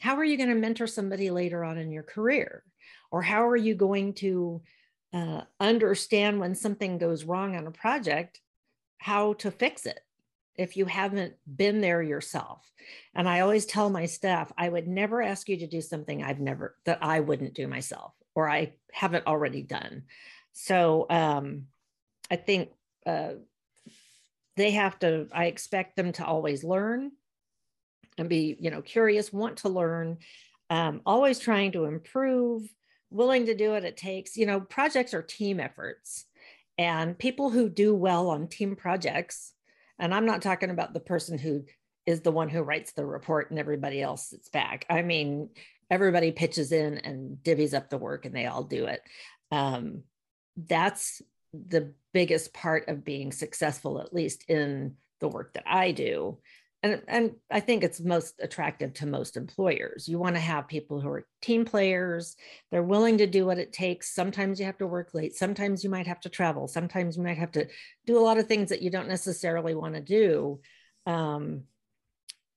how 0.00 0.16
are 0.16 0.24
you 0.24 0.36
going 0.36 0.48
to 0.48 0.56
mentor 0.56 0.88
somebody 0.88 1.30
later 1.30 1.62
on 1.62 1.78
in 1.78 1.92
your 1.92 2.02
career? 2.02 2.64
Or 3.12 3.22
how 3.22 3.46
are 3.46 3.56
you 3.56 3.74
going 3.76 4.14
to 4.14 4.62
uh, 5.12 5.42
understand 5.60 6.40
when 6.40 6.54
something 6.56 6.98
goes 6.98 7.24
wrong 7.24 7.54
on 7.54 7.66
a 7.66 7.72
project, 7.72 8.40
how 8.98 9.34
to 9.34 9.50
fix 9.50 9.86
it? 9.86 10.00
if 10.54 10.76
you 10.76 10.84
haven't 10.84 11.34
been 11.56 11.80
there 11.80 12.02
yourself. 12.02 12.70
And 13.14 13.26
I 13.26 13.40
always 13.40 13.64
tell 13.64 13.88
my 13.88 14.04
staff, 14.04 14.52
I 14.58 14.68
would 14.68 14.86
never 14.86 15.22
ask 15.22 15.48
you 15.48 15.56
to 15.56 15.66
do 15.66 15.80
something 15.80 16.22
I've 16.22 16.40
never 16.40 16.76
that 16.84 16.98
I 17.00 17.20
wouldn't 17.20 17.54
do 17.54 17.66
myself 17.66 18.12
or 18.34 18.48
I 18.48 18.74
haven't 18.92 19.26
already 19.26 19.62
done. 19.62 20.04
So 20.52 21.06
um, 21.10 21.66
I 22.30 22.36
think 22.36 22.70
uh, 23.06 23.34
they 24.56 24.72
have 24.72 24.98
to, 25.00 25.28
I 25.32 25.46
expect 25.46 25.96
them 25.96 26.12
to 26.12 26.24
always 26.24 26.64
learn 26.64 27.12
and 28.18 28.28
be, 28.28 28.56
you 28.60 28.70
know, 28.70 28.82
curious, 28.82 29.32
want 29.32 29.58
to 29.58 29.68
learn, 29.68 30.18
um, 30.70 31.00
always 31.06 31.38
trying 31.38 31.72
to 31.72 31.84
improve, 31.84 32.62
willing 33.10 33.46
to 33.46 33.54
do 33.54 33.70
what 33.70 33.84
it 33.84 33.96
takes. 33.96 34.36
You 34.36 34.46
know, 34.46 34.60
projects 34.60 35.14
are 35.14 35.22
team 35.22 35.60
efforts. 35.60 36.26
And 36.78 37.18
people 37.18 37.50
who 37.50 37.68
do 37.68 37.94
well 37.94 38.30
on 38.30 38.48
team 38.48 38.76
projects, 38.76 39.52
and 39.98 40.14
I'm 40.14 40.26
not 40.26 40.42
talking 40.42 40.70
about 40.70 40.94
the 40.94 41.00
person 41.00 41.38
who 41.38 41.64
is 42.06 42.20
the 42.20 42.32
one 42.32 42.48
who 42.48 42.62
writes 42.62 42.92
the 42.92 43.06
report 43.06 43.50
and 43.50 43.58
everybody 43.58 44.00
else 44.02 44.30
sits 44.30 44.48
back. 44.48 44.86
I 44.90 45.02
mean, 45.02 45.50
everybody 45.90 46.32
pitches 46.32 46.72
in 46.72 46.98
and 46.98 47.36
divvies 47.42 47.74
up 47.74 47.90
the 47.90 47.98
work 47.98 48.24
and 48.24 48.34
they 48.34 48.46
all 48.46 48.64
do 48.64 48.86
it. 48.86 49.00
Um, 49.50 50.02
that's 50.56 51.22
the 51.52 51.92
biggest 52.12 52.52
part 52.54 52.88
of 52.88 53.04
being 53.04 53.32
successful, 53.32 54.00
at 54.00 54.14
least 54.14 54.44
in 54.48 54.96
the 55.20 55.28
work 55.28 55.54
that 55.54 55.64
I 55.66 55.92
do. 55.92 56.38
And, 56.82 57.00
and 57.06 57.32
I 57.48 57.60
think 57.60 57.84
it's 57.84 58.00
most 58.00 58.40
attractive 58.40 58.94
to 58.94 59.06
most 59.06 59.36
employers. 59.36 60.08
You 60.08 60.18
want 60.18 60.34
to 60.34 60.40
have 60.40 60.66
people 60.66 61.00
who 61.00 61.08
are 61.10 61.26
team 61.40 61.64
players. 61.64 62.34
They're 62.72 62.82
willing 62.82 63.18
to 63.18 63.26
do 63.26 63.46
what 63.46 63.58
it 63.58 63.72
takes. 63.72 64.12
Sometimes 64.12 64.58
you 64.58 64.66
have 64.66 64.78
to 64.78 64.86
work 64.86 65.10
late. 65.14 65.36
Sometimes 65.36 65.84
you 65.84 65.90
might 65.90 66.08
have 66.08 66.20
to 66.22 66.28
travel. 66.28 66.66
Sometimes 66.66 67.16
you 67.16 67.22
might 67.22 67.38
have 67.38 67.52
to 67.52 67.68
do 68.04 68.18
a 68.18 68.20
lot 68.20 68.38
of 68.38 68.48
things 68.48 68.70
that 68.70 68.82
you 68.82 68.90
don't 68.90 69.08
necessarily 69.08 69.76
want 69.76 69.94
to 69.94 70.00
do. 70.00 70.60
Um, 71.06 71.64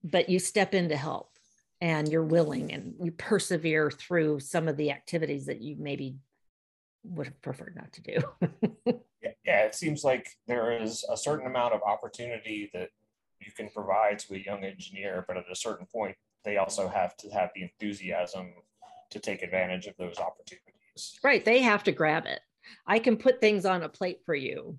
but 0.05 0.29
you 0.29 0.37
step 0.39 0.73
in 0.73 0.89
to 0.89 0.95
help 0.95 1.31
and 1.81 2.07
you're 2.07 2.23
willing 2.23 2.71
and 2.71 2.93
you 3.01 3.11
persevere 3.11 3.89
through 3.89 4.39
some 4.39 4.67
of 4.67 4.77
the 4.77 4.91
activities 4.91 5.47
that 5.47 5.61
you 5.61 5.75
maybe 5.77 6.15
would 7.03 7.27
have 7.27 7.41
preferred 7.41 7.75
not 7.75 7.91
to 7.91 8.01
do. 8.01 8.17
yeah, 9.21 9.31
yeah, 9.43 9.61
it 9.63 9.75
seems 9.75 10.03
like 10.03 10.29
there 10.47 10.81
is 10.81 11.03
a 11.11 11.17
certain 11.17 11.47
amount 11.47 11.73
of 11.73 11.81
opportunity 11.81 12.69
that 12.73 12.89
you 13.39 13.51
can 13.51 13.67
provide 13.69 14.19
to 14.19 14.35
a 14.35 14.37
young 14.37 14.63
engineer, 14.63 15.25
but 15.27 15.37
at 15.37 15.45
a 15.51 15.55
certain 15.55 15.85
point, 15.87 16.15
they 16.43 16.57
also 16.57 16.87
have 16.87 17.17
to 17.17 17.29
have 17.29 17.49
the 17.55 17.63
enthusiasm 17.63 18.53
to 19.09 19.19
take 19.19 19.41
advantage 19.41 19.87
of 19.87 19.95
those 19.97 20.19
opportunities. 20.19 21.19
Right. 21.23 21.43
They 21.43 21.61
have 21.61 21.83
to 21.83 21.91
grab 21.91 22.25
it. 22.25 22.39
I 22.87 22.99
can 22.99 23.17
put 23.17 23.41
things 23.41 23.65
on 23.65 23.83
a 23.83 23.89
plate 23.89 24.21
for 24.25 24.35
you, 24.35 24.77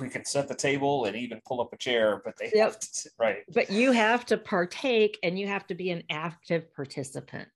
we 0.00 0.08
can 0.08 0.24
set 0.24 0.48
the 0.48 0.54
table 0.54 1.06
and 1.06 1.16
even 1.16 1.40
pull 1.46 1.60
up 1.60 1.72
a 1.72 1.76
chair, 1.76 2.20
but 2.24 2.36
they 2.36 2.50
yep. 2.54 2.72
have 2.72 2.80
to, 2.80 3.10
right. 3.18 3.38
But 3.52 3.70
you 3.70 3.92
have 3.92 4.26
to 4.26 4.36
partake 4.36 5.18
and 5.22 5.38
you 5.38 5.46
have 5.46 5.66
to 5.68 5.74
be 5.74 5.90
an 5.90 6.02
active 6.10 6.74
participant 6.74 7.48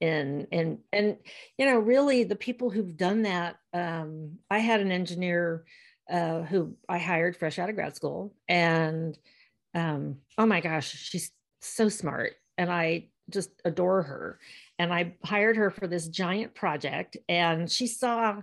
And, 0.00 0.46
and, 0.52 0.78
and, 0.92 1.16
you 1.56 1.66
know, 1.66 1.78
really 1.78 2.24
the 2.24 2.36
people 2.36 2.70
who've 2.70 2.96
done 2.96 3.22
that, 3.22 3.56
um, 3.72 4.38
I 4.50 4.58
had 4.58 4.80
an 4.80 4.92
engineer 4.92 5.64
uh, 6.10 6.42
who 6.42 6.76
I 6.88 6.98
hired 6.98 7.36
fresh 7.36 7.58
out 7.58 7.70
of 7.70 7.76
grad 7.76 7.96
school 7.96 8.34
and, 8.48 9.16
um, 9.74 10.18
oh 10.36 10.46
my 10.46 10.60
gosh, 10.60 10.90
she's 10.90 11.30
so 11.60 11.88
smart. 11.88 12.34
And 12.58 12.70
I 12.70 13.08
just 13.30 13.50
adore 13.64 14.02
her. 14.02 14.38
And 14.78 14.92
I 14.92 15.14
hired 15.24 15.56
her 15.56 15.70
for 15.70 15.86
this 15.86 16.08
giant 16.08 16.54
project 16.54 17.16
and 17.28 17.70
she 17.70 17.86
saw 17.86 18.42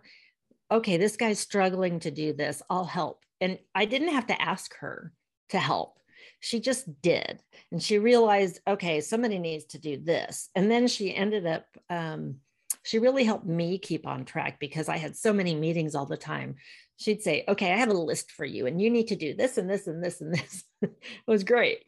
okay, 0.72 0.98
this 0.98 1.18
guy's 1.18 1.40
struggling 1.40 2.00
to 2.00 2.12
do 2.12 2.34
this. 2.34 2.62
I'll 2.70 2.86
help. 2.86 3.24
And 3.42 3.60
I 3.75 3.86
didn't 3.86 4.13
have 4.13 4.28
to 4.28 4.42
ask 4.42 4.75
her 4.78 5.12
to 5.50 5.60
help. 5.60 6.00
She 6.40 6.60
just 6.60 7.01
did. 7.01 7.42
And 7.72 7.82
she 7.82 8.00
realized, 8.00 8.62
okay, 8.68 9.01
somebody 9.01 9.38
needs 9.38 9.66
to 9.66 9.80
do 9.80 9.98
this. 9.98 10.50
And 10.56 10.72
then 10.72 10.88
she 10.88 11.13
ended 11.13 11.46
up, 11.46 11.66
um, 11.90 12.38
she 12.84 13.00
really 13.00 13.24
helped 13.24 13.46
me 13.46 13.78
keep 13.78 14.08
on 14.08 14.25
track 14.25 14.60
because 14.60 14.90
I 14.90 14.98
had 14.98 15.16
so 15.16 15.34
many 15.34 15.54
meetings 15.54 15.94
all 15.94 16.06
the 16.06 16.18
time. 16.18 16.56
She'd 16.98 17.22
say, 17.22 17.44
okay, 17.48 17.72
I 17.72 17.78
have 17.78 17.90
a 17.90 17.94
list 17.94 18.32
for 18.32 18.46
you, 18.46 18.68
and 18.68 18.82
you 18.82 18.90
need 18.90 19.08
to 19.08 19.16
do 19.16 19.36
this 19.36 19.58
and 19.58 19.70
this 19.70 19.88
and 19.88 20.04
this 20.04 20.22
and 20.22 20.34
this. 20.34 20.63
it 20.82 20.94
was 21.28 21.44
great. 21.44 21.84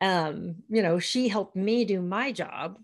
Um, 0.00 0.56
you 0.68 0.82
know, 0.82 0.98
she 0.98 1.28
helped 1.28 1.56
me 1.56 1.84
do 1.84 2.00
my 2.00 2.32
job 2.32 2.78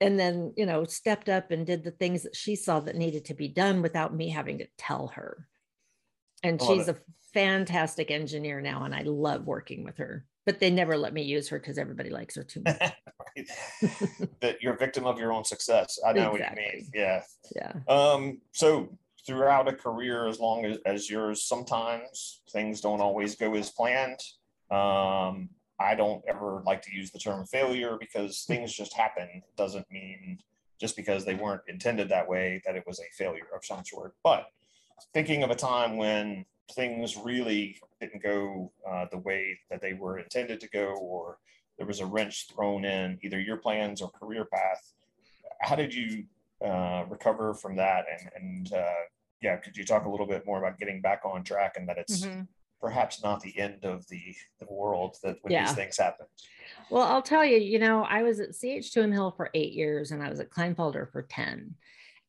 and 0.00 0.18
then 0.18 0.52
you 0.56 0.66
know 0.66 0.84
stepped 0.84 1.28
up 1.28 1.50
and 1.50 1.66
did 1.66 1.84
the 1.84 1.90
things 1.90 2.22
that 2.22 2.36
she 2.36 2.56
saw 2.56 2.80
that 2.80 2.96
needed 2.96 3.26
to 3.26 3.34
be 3.34 3.48
done 3.48 3.82
without 3.82 4.14
me 4.14 4.28
having 4.28 4.58
to 4.58 4.66
tell 4.78 5.08
her. 5.08 5.46
And 6.42 6.60
she's 6.60 6.88
it. 6.88 6.96
a 6.96 7.00
fantastic 7.34 8.10
engineer 8.10 8.60
now 8.60 8.82
and 8.82 8.92
i 8.92 9.02
love 9.02 9.46
working 9.46 9.84
with 9.84 9.98
her 9.98 10.26
but 10.46 10.58
they 10.58 10.70
never 10.70 10.96
let 10.96 11.12
me 11.12 11.22
use 11.22 11.48
her 11.48 11.58
because 11.58 11.78
everybody 11.78 12.10
likes 12.10 12.34
her 12.34 12.42
too 12.42 12.62
much. 12.64 12.92
That 14.40 14.60
you're 14.60 14.74
a 14.74 14.78
victim 14.78 15.06
of 15.06 15.18
your 15.18 15.32
own 15.32 15.44
success. 15.44 15.98
I 16.04 16.12
know 16.12 16.34
exactly. 16.34 16.64
what 16.64 16.72
you 16.72 16.78
mean. 16.80 16.90
Yeah. 16.94 17.22
Yeah. 17.54 17.72
Um 17.94 18.40
so 18.52 18.88
throughout 19.26 19.68
a 19.68 19.72
career 19.72 20.26
as 20.26 20.40
long 20.40 20.64
as, 20.64 20.78
as 20.86 21.10
yours 21.10 21.44
sometimes 21.44 22.42
things 22.50 22.80
don't 22.80 23.00
always 23.00 23.36
go 23.36 23.54
as 23.54 23.70
planned. 23.70 24.20
Um 24.70 25.50
I 25.80 25.94
don't 25.94 26.22
ever 26.28 26.62
like 26.66 26.82
to 26.82 26.94
use 26.94 27.10
the 27.10 27.18
term 27.18 27.46
failure 27.46 27.96
because 27.98 28.44
hmm. 28.44 28.52
things 28.52 28.72
just 28.72 28.94
happen. 28.94 29.28
It 29.34 29.56
doesn't 29.56 29.90
mean 29.90 30.38
just 30.80 30.96
because 30.96 31.24
they 31.24 31.34
weren't 31.34 31.62
intended 31.68 32.08
that 32.08 32.28
way 32.28 32.62
that 32.64 32.76
it 32.76 32.84
was 32.86 33.00
a 33.00 33.12
failure 33.12 33.48
of 33.54 33.64
some 33.64 33.84
sort. 33.84 34.14
But 34.22 34.46
thinking 35.12 35.42
of 35.42 35.50
a 35.50 35.54
time 35.54 35.96
when 35.96 36.44
things 36.72 37.16
really 37.16 37.78
didn't 38.00 38.22
go 38.22 38.72
uh, 38.88 39.06
the 39.10 39.18
way 39.18 39.58
that 39.70 39.80
they 39.80 39.92
were 39.92 40.18
intended 40.18 40.60
to 40.60 40.68
go, 40.68 40.94
or 41.00 41.38
there 41.76 41.86
was 41.86 42.00
a 42.00 42.06
wrench 42.06 42.48
thrown 42.54 42.84
in 42.84 43.18
either 43.22 43.40
your 43.40 43.56
plans 43.56 44.00
or 44.00 44.10
career 44.10 44.46
path, 44.46 44.92
how 45.60 45.76
did 45.76 45.92
you 45.92 46.24
uh, 46.64 47.04
recover 47.08 47.52
from 47.54 47.76
that? 47.76 48.06
And, 48.10 48.30
and 48.36 48.72
uh, 48.72 49.04
yeah, 49.42 49.56
could 49.56 49.76
you 49.76 49.84
talk 49.84 50.06
a 50.06 50.08
little 50.08 50.26
bit 50.26 50.46
more 50.46 50.58
about 50.58 50.78
getting 50.78 51.00
back 51.00 51.22
on 51.24 51.42
track 51.42 51.74
and 51.76 51.88
that 51.88 51.98
it's 51.98 52.24
mm-hmm. 52.24 52.42
Perhaps 52.80 53.22
not 53.22 53.40
the 53.40 53.58
end 53.58 53.84
of 53.84 54.06
the, 54.08 54.34
the 54.58 54.66
world 54.68 55.16
that 55.22 55.36
when 55.42 55.52
Yeah. 55.52 55.66
these 55.66 55.74
things 55.74 55.98
happen. 55.98 56.26
Well, 56.90 57.06
I'll 57.06 57.22
tell 57.22 57.44
you, 57.44 57.58
you 57.58 57.78
know, 57.78 58.02
I 58.02 58.22
was 58.22 58.40
at 58.40 58.50
CH2M 58.50 59.12
Hill 59.12 59.32
for 59.36 59.50
eight 59.54 59.72
years 59.72 60.10
and 60.10 60.22
I 60.22 60.30
was 60.30 60.40
at 60.40 60.50
Kleinfelder 60.50 61.10
for 61.12 61.22
10. 61.22 61.74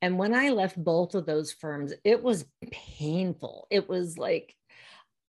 And 0.01 0.17
when 0.17 0.34
I 0.34 0.50
left 0.50 0.84
both 0.84 1.15
of 1.15 1.25
those 1.25 1.51
firms, 1.51 1.93
it 2.03 2.22
was 2.22 2.46
painful. 2.72 3.67
It 3.70 3.88
was 3.88 4.17
like, 4.17 4.55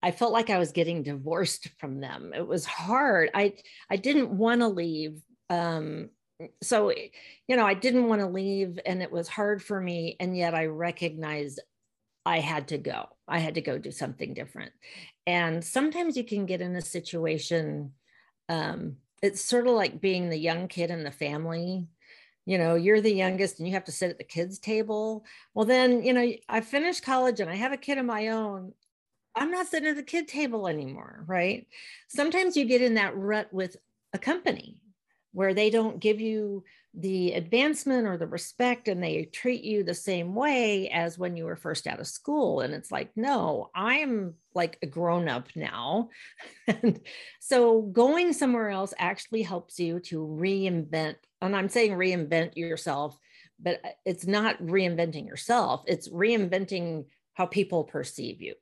I 0.03 0.11
felt 0.11 0.33
like 0.33 0.51
I 0.51 0.59
was 0.59 0.73
getting 0.73 1.03
divorced 1.03 1.69
from 1.79 2.01
them. 2.01 2.33
It 2.35 2.47
was 2.47 2.65
hard. 2.65 3.31
I 3.35 3.55
I 3.89 3.97
didn't 3.97 4.31
want 4.31 4.61
to 4.61 4.69
leave. 4.69 5.21
Um, 5.49 6.11
so 6.61 6.91
you 7.47 7.57
know, 7.57 7.65
I 7.65 7.75
didn't 7.75 8.09
want 8.09 8.21
to 8.21 8.27
leave, 8.27 8.81
and 8.85 9.01
it 9.01 9.13
was 9.13 9.29
hard 9.29 9.63
for 9.63 9.81
me. 9.81 10.17
And 10.19 10.37
yet, 10.37 10.55
I 10.55 10.67
recognized 10.67 11.61
I 12.27 12.41
had 12.41 12.69
to 12.69 12.79
go. 12.79 13.07
I 13.33 13.39
had 13.39 13.55
to 13.55 13.63
go 13.63 13.79
do 13.79 13.91
something 13.91 14.35
different. 14.35 14.73
And 15.27 15.65
sometimes 15.65 16.19
you 16.19 16.25
can 16.25 16.45
get 16.45 16.61
in 16.61 16.77
a 16.77 16.83
situation. 16.83 17.93
Um, 18.51 18.99
it's 19.23 19.43
sort 19.43 19.67
of 19.67 19.73
like 19.73 20.03
being 20.03 20.29
the 20.29 20.37
young 20.37 20.69
kid 20.69 20.91
in 20.91 21.03
the 21.03 21.11
family. 21.11 21.89
You 22.45 22.59
know, 22.59 22.75
you're 22.75 23.01
the 23.01 23.15
youngest 23.15 23.59
and 23.59 23.67
you 23.67 23.73
have 23.73 23.85
to 23.85 23.93
sit 23.93 24.11
at 24.11 24.19
the 24.19 24.25
kids' 24.25 24.59
table. 24.59 25.25
Well, 25.55 25.65
then, 25.65 26.05
you 26.05 26.13
know, 26.13 26.31
I 26.47 26.61
finished 26.61 27.05
college 27.05 27.41
and 27.41 27.49
I 27.49 27.55
have 27.55 27.73
a 27.73 27.79
kid 27.79 27.97
of 27.97 28.05
my 28.05 28.29
own. 28.29 28.75
I'm 29.35 29.51
not 29.51 29.69
sitting 29.69 29.89
at 29.89 29.97
the 29.97 30.03
kid 30.03 30.29
table 30.29 30.69
anymore, 30.69 31.25
right? 31.27 31.67
Sometimes 32.09 32.55
you 32.55 32.67
get 32.67 32.83
in 32.83 32.95
that 32.95 33.17
rut 33.17 33.49
with 33.51 33.77
a 34.13 34.19
company 34.19 34.77
where 35.33 35.55
they 35.55 35.71
don't 35.71 36.01
give 36.01 36.21
you 36.21 36.65
the 36.95 37.33
advancement 37.33 38.07
or 38.07 38.19
the 38.19 38.27
respect 38.27 38.89
and 38.89 39.03
they 39.03 39.25
treat 39.25 39.65
you 39.65 39.83
the 39.83 39.95
same 39.95 40.35
way 40.35 40.91
as 40.91 41.19
when 41.19 41.37
you 41.37 41.47
were 41.47 41.57
first 41.57 41.87
out 41.87 42.01
of 42.01 42.07
school. 42.07 42.61
And 42.61 42.75
it's 42.75 42.93
like, 42.93 43.11
no, 43.17 43.71
I'm 43.75 44.35
like 44.55 44.79
a 44.83 44.87
grown 44.87 45.29
up 45.29 45.49
now. 45.57 46.11
and 46.67 47.01
so 47.41 47.81
going 47.81 48.33
somewhere 48.33 48.69
else 48.69 48.93
actually 48.99 49.43
helps 49.43 49.79
you 49.79 50.01
to 50.01 50.19
reinvent. 50.19 51.17
And 51.41 51.57
I'm 51.57 51.71
saying 51.71 51.93
reinvent 51.93 52.57
yourself, 52.57 53.17
but 53.59 53.81
it's 54.05 54.27
not 54.27 54.61
reinventing 54.63 55.27
yourself, 55.27 55.85
it's 55.87 56.09
reinventing 56.09 57.07
how 57.35 57.47
people 57.47 57.85
perceive 57.85 58.43
you 58.43 58.55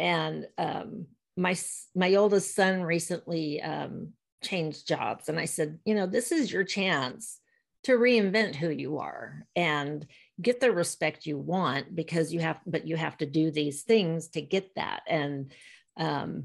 and 0.00 0.46
um, 0.56 1.06
my 1.36 1.56
my 1.94 2.14
oldest 2.14 2.54
son 2.56 2.82
recently 2.82 3.62
um, 3.62 4.14
changed 4.42 4.86
jobs 4.86 5.28
and 5.28 5.38
i 5.38 5.44
said 5.44 5.78
you 5.84 5.94
know 5.94 6.06
this 6.06 6.32
is 6.32 6.52
your 6.52 6.64
chance 6.64 7.40
to 7.82 7.92
reinvent 7.92 8.54
who 8.54 8.68
you 8.68 8.98
are 8.98 9.46
and 9.56 10.06
get 10.40 10.60
the 10.60 10.70
respect 10.70 11.26
you 11.26 11.38
want 11.38 11.94
because 11.94 12.32
you 12.32 12.40
have 12.40 12.58
but 12.66 12.86
you 12.86 12.96
have 12.96 13.16
to 13.16 13.26
do 13.26 13.50
these 13.50 13.82
things 13.82 14.28
to 14.28 14.40
get 14.40 14.74
that 14.76 15.02
and 15.06 15.52
um, 15.96 16.44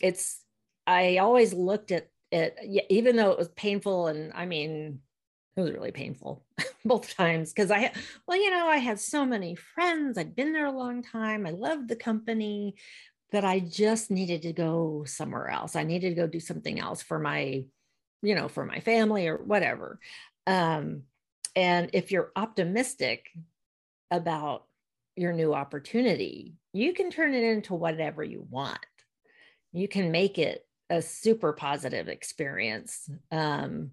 it's 0.00 0.40
i 0.86 1.18
always 1.18 1.52
looked 1.52 1.92
at 1.92 2.08
it 2.32 2.58
even 2.90 3.16
though 3.16 3.30
it 3.30 3.38
was 3.38 3.48
painful 3.50 4.08
and 4.08 4.32
i 4.34 4.46
mean 4.46 5.00
it 5.56 5.60
was 5.60 5.72
really 5.72 5.92
painful 5.92 6.44
both 6.84 7.16
times 7.16 7.52
because 7.52 7.70
I, 7.70 7.92
well, 8.26 8.36
you 8.36 8.50
know, 8.50 8.68
I 8.68 8.76
had 8.76 9.00
so 9.00 9.24
many 9.24 9.54
friends. 9.54 10.18
I'd 10.18 10.36
been 10.36 10.52
there 10.52 10.66
a 10.66 10.70
long 10.70 11.02
time. 11.02 11.46
I 11.46 11.50
loved 11.50 11.88
the 11.88 11.96
company, 11.96 12.76
but 13.36 13.44
I 13.44 13.58
just 13.58 14.10
needed 14.10 14.40
to 14.42 14.54
go 14.54 15.04
somewhere 15.06 15.50
else. 15.50 15.76
I 15.76 15.82
needed 15.82 16.08
to 16.08 16.14
go 16.14 16.26
do 16.26 16.40
something 16.40 16.80
else 16.80 17.02
for 17.02 17.18
my, 17.18 17.66
you 18.22 18.34
know, 18.34 18.48
for 18.48 18.64
my 18.64 18.80
family 18.80 19.28
or 19.28 19.36
whatever. 19.36 20.00
Um, 20.46 21.02
and 21.54 21.90
if 21.92 22.10
you're 22.10 22.32
optimistic 22.34 23.26
about 24.10 24.64
your 25.16 25.34
new 25.34 25.52
opportunity, 25.52 26.54
you 26.72 26.94
can 26.94 27.10
turn 27.10 27.34
it 27.34 27.44
into 27.44 27.74
whatever 27.74 28.24
you 28.24 28.46
want. 28.48 28.78
You 29.74 29.86
can 29.86 30.10
make 30.10 30.38
it 30.38 30.66
a 30.88 31.02
super 31.02 31.52
positive 31.52 32.08
experience. 32.08 33.06
Um, 33.30 33.90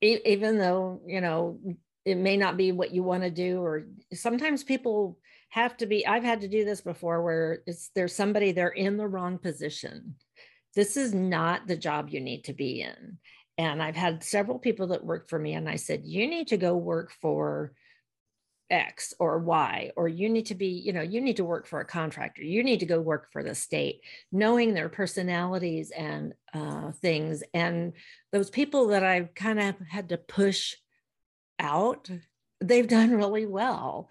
even 0.00 0.58
though 0.58 1.02
you 1.06 1.20
know 1.20 1.60
it 2.04 2.16
may 2.16 2.36
not 2.36 2.56
be 2.56 2.72
what 2.72 2.90
you 2.90 3.04
want 3.04 3.22
to 3.22 3.30
do 3.30 3.60
or 3.60 3.86
sometimes 4.12 4.64
people 4.64 5.18
have 5.50 5.76
to 5.76 5.86
be 5.86 6.06
i've 6.06 6.24
had 6.24 6.40
to 6.40 6.48
do 6.48 6.64
this 6.64 6.80
before 6.80 7.22
where 7.22 7.62
it's 7.66 7.90
there's 7.94 8.14
somebody 8.14 8.52
they're 8.52 8.68
in 8.68 8.96
the 8.96 9.06
wrong 9.06 9.38
position 9.38 10.14
this 10.74 10.96
is 10.96 11.12
not 11.12 11.66
the 11.66 11.76
job 11.76 12.08
you 12.08 12.20
need 12.20 12.44
to 12.44 12.52
be 12.52 12.80
in 12.80 13.18
and 13.58 13.82
i've 13.82 13.96
had 13.96 14.24
several 14.24 14.58
people 14.58 14.88
that 14.88 15.04
work 15.04 15.28
for 15.28 15.38
me 15.38 15.52
and 15.54 15.68
i 15.68 15.76
said 15.76 16.02
you 16.04 16.26
need 16.26 16.48
to 16.48 16.56
go 16.56 16.76
work 16.76 17.12
for 17.20 17.72
X 18.70 19.12
or 19.18 19.38
Y, 19.38 19.90
or 19.96 20.08
you 20.08 20.28
need 20.28 20.46
to 20.46 20.54
be, 20.54 20.68
you 20.68 20.92
know, 20.92 21.02
you 21.02 21.20
need 21.20 21.36
to 21.36 21.44
work 21.44 21.66
for 21.66 21.80
a 21.80 21.84
contractor, 21.84 22.42
you 22.42 22.62
need 22.62 22.80
to 22.80 22.86
go 22.86 23.00
work 23.00 23.28
for 23.32 23.42
the 23.42 23.54
state, 23.54 24.00
knowing 24.30 24.72
their 24.72 24.88
personalities 24.88 25.90
and 25.90 26.34
uh, 26.54 26.92
things. 26.92 27.42
And 27.52 27.94
those 28.32 28.50
people 28.50 28.88
that 28.88 29.04
I've 29.04 29.34
kind 29.34 29.60
of 29.60 29.74
had 29.88 30.10
to 30.10 30.16
push 30.16 30.76
out, 31.58 32.08
they've 32.60 32.88
done 32.88 33.16
really 33.16 33.46
well. 33.46 34.08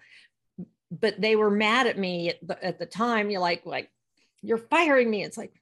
But 0.90 1.20
they 1.20 1.36
were 1.36 1.50
mad 1.50 1.86
at 1.86 1.98
me 1.98 2.30
at 2.30 2.46
the, 2.46 2.64
at 2.64 2.78
the 2.78 2.86
time. 2.86 3.30
You're 3.30 3.40
like, 3.40 3.64
like, 3.64 3.90
you're 4.42 4.58
firing 4.58 5.10
me. 5.10 5.22
It's 5.22 5.38
like, 5.38 5.52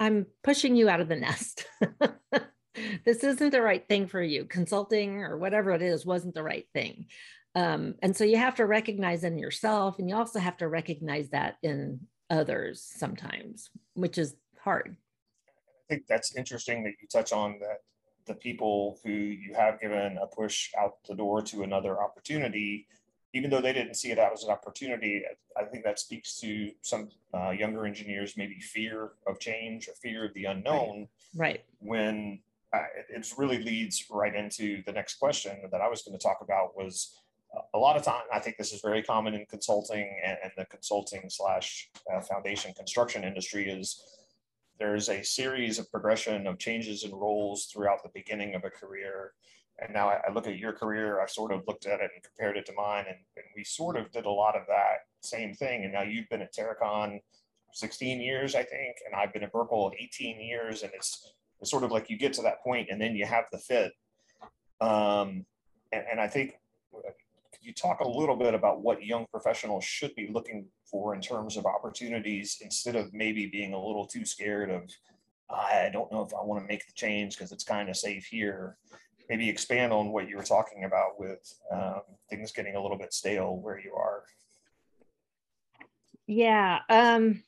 I'm 0.00 0.26
pushing 0.42 0.74
you 0.74 0.88
out 0.88 1.00
of 1.00 1.08
the 1.08 1.16
nest. 1.16 1.66
this 3.04 3.22
isn't 3.22 3.50
the 3.50 3.62
right 3.62 3.86
thing 3.86 4.06
for 4.06 4.22
you. 4.22 4.44
Consulting 4.44 5.22
or 5.22 5.38
whatever 5.38 5.70
it 5.72 5.82
is 5.82 6.04
wasn't 6.04 6.34
the 6.34 6.42
right 6.42 6.66
thing. 6.72 7.06
Um, 7.54 7.94
and 8.02 8.16
so 8.16 8.24
you 8.24 8.36
have 8.36 8.56
to 8.56 8.66
recognize 8.66 9.22
in 9.22 9.38
yourself, 9.38 9.98
and 9.98 10.08
you 10.08 10.16
also 10.16 10.40
have 10.40 10.56
to 10.56 10.68
recognize 10.68 11.28
that 11.28 11.56
in 11.62 12.00
others 12.28 12.82
sometimes, 12.82 13.70
which 13.94 14.18
is 14.18 14.34
hard. 14.58 14.96
I 15.46 15.94
think 15.94 16.06
that's 16.08 16.34
interesting 16.34 16.82
that 16.84 16.94
you 17.00 17.06
touch 17.12 17.32
on 17.32 17.58
that 17.60 17.78
the 18.26 18.34
people 18.34 18.98
who 19.04 19.10
you 19.10 19.54
have 19.54 19.80
given 19.80 20.18
a 20.20 20.26
push 20.26 20.70
out 20.78 20.94
the 21.06 21.14
door 21.14 21.42
to 21.42 21.62
another 21.62 22.02
opportunity, 22.02 22.86
even 23.34 23.50
though 23.50 23.60
they 23.60 23.72
didn't 23.72 23.94
see 23.94 24.12
it 24.12 24.18
as 24.18 24.44
an 24.44 24.50
opportunity, 24.50 25.22
I 25.56 25.64
think 25.64 25.84
that 25.84 25.98
speaks 25.98 26.40
to 26.40 26.70
some 26.82 27.10
uh, 27.34 27.50
younger 27.50 27.84
engineers, 27.84 28.36
maybe 28.36 28.60
fear 28.60 29.10
of 29.26 29.40
change 29.40 29.88
or 29.88 29.94
fear 29.94 30.24
of 30.24 30.32
the 30.34 30.44
unknown. 30.44 31.08
Right. 31.36 31.64
When 31.80 32.40
uh, 32.72 32.84
it, 33.10 33.32
really 33.36 33.58
leads 33.58 34.04
right 34.08 34.34
into 34.34 34.82
the 34.86 34.92
next 34.92 35.16
question 35.16 35.68
that 35.70 35.80
I 35.80 35.88
was 35.88 36.02
going 36.02 36.16
to 36.16 36.22
talk 36.22 36.38
about 36.40 36.76
was 36.76 37.16
a 37.74 37.78
lot 37.78 37.96
of 37.96 38.02
time, 38.02 38.22
I 38.32 38.38
think 38.38 38.56
this 38.56 38.72
is 38.72 38.80
very 38.80 39.02
common 39.02 39.34
in 39.34 39.46
consulting 39.46 40.16
and, 40.24 40.38
and 40.42 40.52
the 40.56 40.64
consulting 40.66 41.24
slash 41.28 41.90
uh, 42.12 42.20
foundation 42.20 42.72
construction 42.72 43.24
industry 43.24 43.68
is 43.68 44.02
there's 44.78 45.08
a 45.08 45.22
series 45.22 45.78
of 45.78 45.90
progression 45.90 46.46
of 46.46 46.58
changes 46.58 47.04
in 47.04 47.12
roles 47.12 47.66
throughout 47.66 48.02
the 48.02 48.10
beginning 48.14 48.54
of 48.54 48.64
a 48.64 48.70
career. 48.70 49.32
And 49.84 49.92
now 49.92 50.08
I, 50.08 50.20
I 50.26 50.32
look 50.32 50.46
at 50.46 50.58
your 50.58 50.72
career, 50.72 51.20
I 51.20 51.26
sort 51.26 51.52
of 51.52 51.62
looked 51.68 51.86
at 51.86 52.00
it 52.00 52.10
and 52.14 52.22
compared 52.22 52.56
it 52.56 52.64
to 52.66 52.72
mine, 52.72 53.04
and, 53.06 53.18
and 53.36 53.44
we 53.54 53.64
sort 53.64 53.96
of 53.96 54.10
did 54.12 54.24
a 54.24 54.30
lot 54.30 54.56
of 54.56 54.62
that 54.66 55.00
same 55.20 55.54
thing. 55.54 55.84
And 55.84 55.92
now 55.92 56.02
you've 56.02 56.28
been 56.30 56.40
at 56.40 56.54
Terracon 56.54 57.20
16 57.72 58.20
years, 58.20 58.54
I 58.54 58.62
think, 58.62 58.96
and 59.04 59.14
I've 59.14 59.32
been 59.32 59.42
at 59.42 59.52
Berkel 59.52 59.92
18 59.98 60.40
years, 60.40 60.82
and 60.82 60.92
it's, 60.94 61.34
it's 61.60 61.70
sort 61.70 61.84
of 61.84 61.92
like 61.92 62.08
you 62.08 62.16
get 62.16 62.32
to 62.34 62.42
that 62.42 62.62
point 62.62 62.88
and 62.90 63.00
then 63.00 63.14
you 63.14 63.26
have 63.26 63.44
the 63.52 63.58
fit. 63.58 63.92
Um, 64.80 65.44
and, 65.92 66.04
and 66.12 66.20
I 66.20 66.28
think 66.28 66.54
could 66.92 67.62
you 67.62 67.74
talk 67.74 68.00
a 68.00 68.08
little 68.08 68.36
bit 68.36 68.54
about 68.54 68.80
what 68.80 69.04
young 69.04 69.26
professionals 69.30 69.84
should 69.84 70.14
be 70.14 70.28
looking 70.32 70.66
for 70.90 71.14
in 71.14 71.20
terms 71.20 71.56
of 71.56 71.66
opportunities 71.66 72.58
instead 72.62 72.96
of 72.96 73.12
maybe 73.12 73.46
being 73.46 73.74
a 73.74 73.78
little 73.78 74.06
too 74.06 74.24
scared 74.24 74.70
of 74.70 74.82
I 75.50 75.90
don't 75.92 76.10
know 76.10 76.22
if 76.22 76.32
I 76.34 76.42
want 76.42 76.62
to 76.62 76.66
make 76.66 76.86
the 76.86 76.92
change 76.94 77.36
because 77.36 77.52
it's 77.52 77.64
kind 77.64 77.88
of 77.88 77.96
safe 77.96 78.24
here. 78.24 78.76
Maybe 79.28 79.48
expand 79.48 79.92
on 79.92 80.12
what 80.12 80.28
you 80.28 80.36
were 80.36 80.42
talking 80.42 80.84
about 80.84 81.18
with 81.18 81.54
um, 81.72 82.02
things 82.28 82.52
getting 82.52 82.76
a 82.76 82.82
little 82.82 82.98
bit 82.98 83.12
stale 83.12 83.56
where 83.56 83.78
you 83.78 83.94
are. 83.94 84.24
Yeah. 86.26 86.80
Um, 86.88 87.42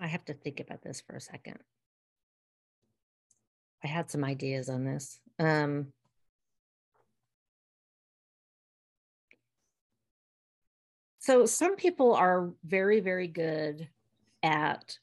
I 0.00 0.06
have 0.06 0.24
to 0.26 0.34
think 0.34 0.60
about 0.60 0.82
this 0.82 1.00
for 1.00 1.16
a 1.16 1.20
second. 1.20 1.58
I 3.84 3.86
had 3.86 4.10
some 4.10 4.24
ideas 4.24 4.68
on 4.68 4.84
this. 4.84 5.20
Um, 5.38 5.92
so 11.28 11.44
some 11.44 11.76
people 11.76 12.14
are 12.14 12.48
very 12.64 13.00
very 13.00 13.26
good 13.28 13.86
at 14.42 14.96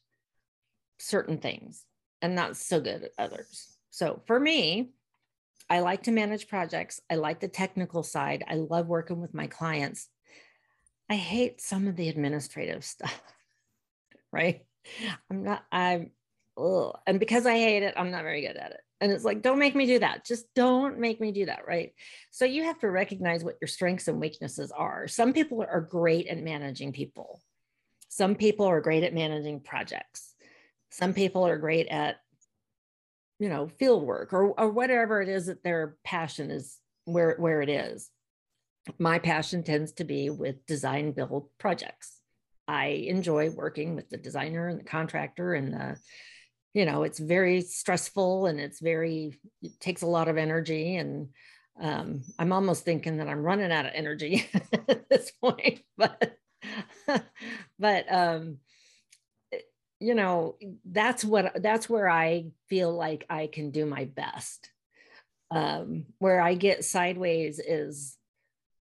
certain 0.98 1.38
things 1.38 1.84
and 2.20 2.34
not 2.34 2.56
so 2.56 2.80
good 2.80 3.04
at 3.04 3.12
others 3.16 3.78
so 3.90 4.20
for 4.26 4.40
me 4.40 4.90
i 5.68 5.80
like 5.80 6.02
to 6.04 6.10
manage 6.10 6.48
projects 6.48 7.00
i 7.10 7.14
like 7.14 7.40
the 7.40 7.48
technical 7.48 8.02
side 8.02 8.44
i 8.48 8.54
love 8.54 8.86
working 8.86 9.20
with 9.20 9.34
my 9.34 9.46
clients 9.46 10.08
i 11.10 11.14
hate 11.14 11.60
some 11.60 11.88
of 11.88 11.96
the 11.96 12.08
administrative 12.08 12.84
stuff 12.94 13.22
right 14.32 14.62
i'm 15.30 15.42
not 15.42 15.64
i'm 15.72 16.10
ugh. 16.58 16.98
and 17.06 17.20
because 17.20 17.46
i 17.46 17.54
hate 17.54 17.82
it 17.82 17.94
i'm 17.96 18.10
not 18.10 18.22
very 18.22 18.42
good 18.42 18.56
at 18.56 18.72
it 18.72 18.80
and 19.00 19.12
it's 19.12 19.24
like, 19.24 19.42
don't 19.42 19.58
make 19.58 19.74
me 19.74 19.86
do 19.86 19.98
that. 19.98 20.24
Just 20.24 20.46
don't 20.54 20.98
make 20.98 21.20
me 21.20 21.30
do 21.32 21.46
that. 21.46 21.66
Right. 21.66 21.92
So 22.30 22.44
you 22.44 22.64
have 22.64 22.78
to 22.80 22.90
recognize 22.90 23.44
what 23.44 23.56
your 23.60 23.68
strengths 23.68 24.08
and 24.08 24.20
weaknesses 24.20 24.72
are. 24.72 25.06
Some 25.06 25.32
people 25.32 25.62
are 25.62 25.80
great 25.80 26.28
at 26.28 26.42
managing 26.42 26.92
people. 26.92 27.42
some 28.08 28.34
people 28.34 28.66
are 28.66 28.80
great 28.80 29.02
at 29.02 29.12
managing 29.12 29.60
projects. 29.60 30.34
Some 30.90 31.12
people 31.12 31.46
are 31.46 31.58
great 31.58 31.88
at, 31.88 32.16
you 33.38 33.48
know, 33.48 33.68
field 33.78 34.02
work 34.02 34.32
or, 34.32 34.58
or 34.58 34.70
whatever 34.70 35.20
it 35.20 35.28
is 35.28 35.46
that 35.46 35.62
their 35.62 35.96
passion 36.04 36.50
is 36.50 36.78
where, 37.04 37.36
where 37.38 37.62
it 37.62 37.68
is. 37.68 38.10
My 38.98 39.18
passion 39.18 39.62
tends 39.62 39.92
to 39.92 40.04
be 40.04 40.30
with 40.30 40.64
design 40.66 41.12
build 41.12 41.48
projects. 41.58 42.20
I 42.68 42.86
enjoy 42.86 43.50
working 43.50 43.94
with 43.94 44.08
the 44.08 44.16
designer 44.16 44.68
and 44.68 44.78
the 44.78 44.84
contractor 44.84 45.54
and 45.54 45.72
the, 45.72 45.96
you 46.74 46.84
know, 46.84 47.02
it's 47.02 47.18
very 47.18 47.62
stressful 47.62 48.46
and 48.46 48.60
it's 48.60 48.80
very, 48.80 49.38
it 49.62 49.78
takes 49.80 50.02
a 50.02 50.06
lot 50.06 50.28
of 50.28 50.36
energy. 50.36 50.96
And 50.96 51.28
um, 51.80 52.22
I'm 52.38 52.52
almost 52.52 52.84
thinking 52.84 53.18
that 53.18 53.28
I'm 53.28 53.42
running 53.42 53.72
out 53.72 53.86
of 53.86 53.92
energy 53.94 54.48
at 54.88 55.08
this 55.08 55.30
point, 55.32 55.80
but, 55.96 56.36
but, 57.78 58.12
um, 58.12 58.58
you 60.00 60.14
know, 60.14 60.56
that's 60.84 61.24
what, 61.24 61.62
that's 61.62 61.88
where 61.88 62.08
I 62.08 62.46
feel 62.68 62.92
like 62.94 63.24
I 63.28 63.46
can 63.46 63.70
do 63.70 63.86
my 63.86 64.04
best. 64.04 64.70
Um, 65.50 66.06
where 66.18 66.40
I 66.40 66.54
get 66.54 66.84
sideways 66.84 67.60
is, 67.60 68.16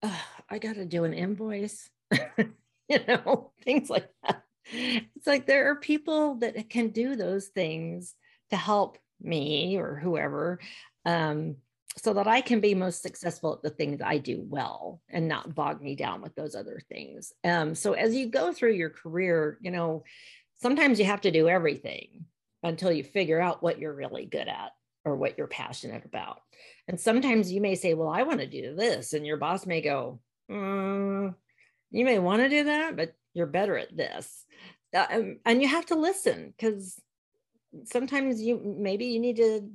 oh, 0.03 0.25
I 0.49 0.59
got 0.59 0.77
to 0.77 0.85
do 0.85 1.05
an 1.05 1.15
invoice. 1.15 1.91
you 2.39 2.99
know, 3.09 3.53
things 3.65 3.91
like 3.91 4.09
that. 4.23 4.43
It's 4.73 5.27
like 5.27 5.47
there 5.47 5.71
are 5.71 5.77
people 5.77 6.37
that 6.37 6.71
can 6.71 6.89
do 6.89 7.17
those 7.17 7.49
things 7.49 8.15
to 8.51 8.57
help 8.57 8.99
me 9.21 9.77
or 9.79 9.97
whoever 9.97 10.61
um, 11.05 11.57
so 11.97 12.15
that 12.15 12.27
I 12.27 12.41
can 12.41 12.61
be 12.61 12.75
most 12.75 13.03
successful 13.03 13.55
at 13.55 13.63
the 13.63 13.71
things 13.71 14.01
I 14.03 14.19
do 14.19 14.45
well 14.47 15.01
and 15.09 15.29
not 15.29 15.55
bog 15.55 15.81
me 15.81 15.95
down 15.95 16.23
with 16.23 16.35
those 16.35 16.55
other 16.55 16.81
things. 16.89 17.33
Um, 17.45 17.75
so 17.75 17.93
as 17.93 18.15
you 18.15 18.29
go 18.29 18.53
through 18.53 18.73
your 18.73 18.91
career, 18.91 19.59
you 19.61 19.71
know, 19.71 20.05
sometimes 20.65 20.99
you 20.99 21.05
have 21.05 21.21
to 21.21 21.31
do 21.31 21.47
everything 21.47 22.25
until 22.63 22.91
you 22.91 23.05
figure 23.05 23.39
out 23.39 23.63
what 23.63 23.79
you're 23.79 23.93
really 23.93 24.25
good 24.25 24.49
at 24.49 24.71
or 25.05 25.15
what 25.15 25.37
you're 25.37 25.47
passionate 25.47 26.07
about. 26.07 26.41
And 26.89 26.99
sometimes 26.99 27.53
you 27.53 27.61
may 27.61 27.75
say, 27.75 27.93
Well, 27.93 28.09
I 28.09 28.23
want 28.23 28.41
to 28.41 28.47
do 28.47 28.75
this. 28.75 29.13
And 29.13 29.27
your 29.27 29.37
boss 29.37 29.67
may 29.67 29.83
go, 29.83 30.21
mm, 30.51 31.35
you 31.91 32.05
may 32.07 32.19
want 32.19 32.41
to 32.41 32.49
do 32.49 32.65
that, 32.65 32.97
but 32.97 33.13
you're 33.35 33.47
better 33.47 33.77
at 33.77 33.95
this. 33.95 34.47
Uh, 34.97 35.05
um, 35.11 35.39
and 35.45 35.61
you 35.61 35.69
have 35.69 35.85
to 35.87 35.97
listen 35.97 36.55
because 36.57 36.99
sometimes 37.85 38.41
you 38.41 38.59
maybe 38.79 39.05
you 39.05 39.21
need 39.21 39.37
to 39.37 39.69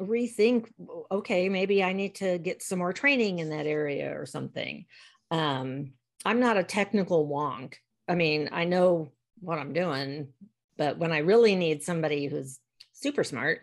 rethink 0.00 0.68
okay 1.10 1.48
maybe 1.48 1.82
i 1.82 1.92
need 1.92 2.14
to 2.16 2.38
get 2.38 2.62
some 2.62 2.78
more 2.78 2.92
training 2.92 3.40
in 3.40 3.50
that 3.50 3.66
area 3.66 4.16
or 4.18 4.26
something 4.26 4.86
um, 5.30 5.92
i'm 6.24 6.38
not 6.38 6.56
a 6.56 6.64
technical 6.64 7.28
wonk 7.28 7.74
i 8.08 8.14
mean 8.14 8.48
i 8.52 8.64
know 8.64 9.12
what 9.40 9.58
i'm 9.58 9.72
doing 9.72 10.28
but 10.76 10.98
when 10.98 11.12
i 11.12 11.18
really 11.18 11.56
need 11.56 11.82
somebody 11.82 12.26
who's 12.26 12.58
super 12.92 13.24
smart 13.24 13.62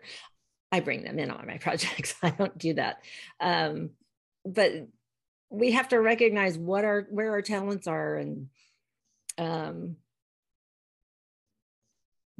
i 0.72 0.80
bring 0.80 1.04
them 1.04 1.18
in 1.18 1.30
on 1.30 1.46
my 1.46 1.58
projects. 1.58 2.14
I 2.22 2.30
don't 2.30 2.58
do 2.58 2.74
that. 2.74 3.02
Um, 3.38 3.90
but 4.44 4.72
we 5.50 5.72
have 5.72 5.88
to 5.88 6.00
recognize 6.00 6.56
what 6.58 6.84
our 6.84 7.06
where 7.10 7.32
our 7.32 7.42
talents 7.42 7.86
are 7.86 8.16
and 8.16 8.48
um, 9.38 9.96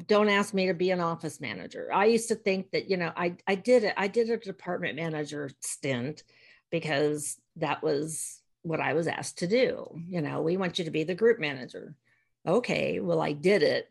don't 0.07 0.31
ask 0.31 0.53
me 0.53 0.67
to 0.67 0.75
be 0.75 0.91
an 0.91 1.01
office 1.01 1.41
manager. 1.41 1.91
I 1.93 2.07
used 2.07 2.29
to 2.29 2.35
think 2.35 2.71
that 2.73 2.91
you 2.91 2.97
know 2.97 3.13
i 3.15 3.37
i 3.47 3.55
did 3.55 3.85
it 3.85 3.95
i 3.97 4.09
did 4.09 4.31
a 4.31 4.39
department 4.39 4.97
manager 4.97 5.51
stint 5.61 6.25
because 6.71 7.39
that 7.57 7.83
was 7.83 8.41
what 8.63 8.81
i 8.81 8.95
was 8.95 9.07
asked 9.07 9.39
to 9.39 9.47
do. 9.47 9.95
You 10.09 10.23
know 10.23 10.41
we 10.41 10.57
want 10.57 10.79
you 10.79 10.87
to 10.87 10.91
be 10.91 11.05
the 11.05 11.15
group 11.15 11.39
manager 11.39 11.95
okay 12.47 13.01
well 13.01 13.21
i 13.21 13.33
did 13.33 13.63
it 13.63 13.89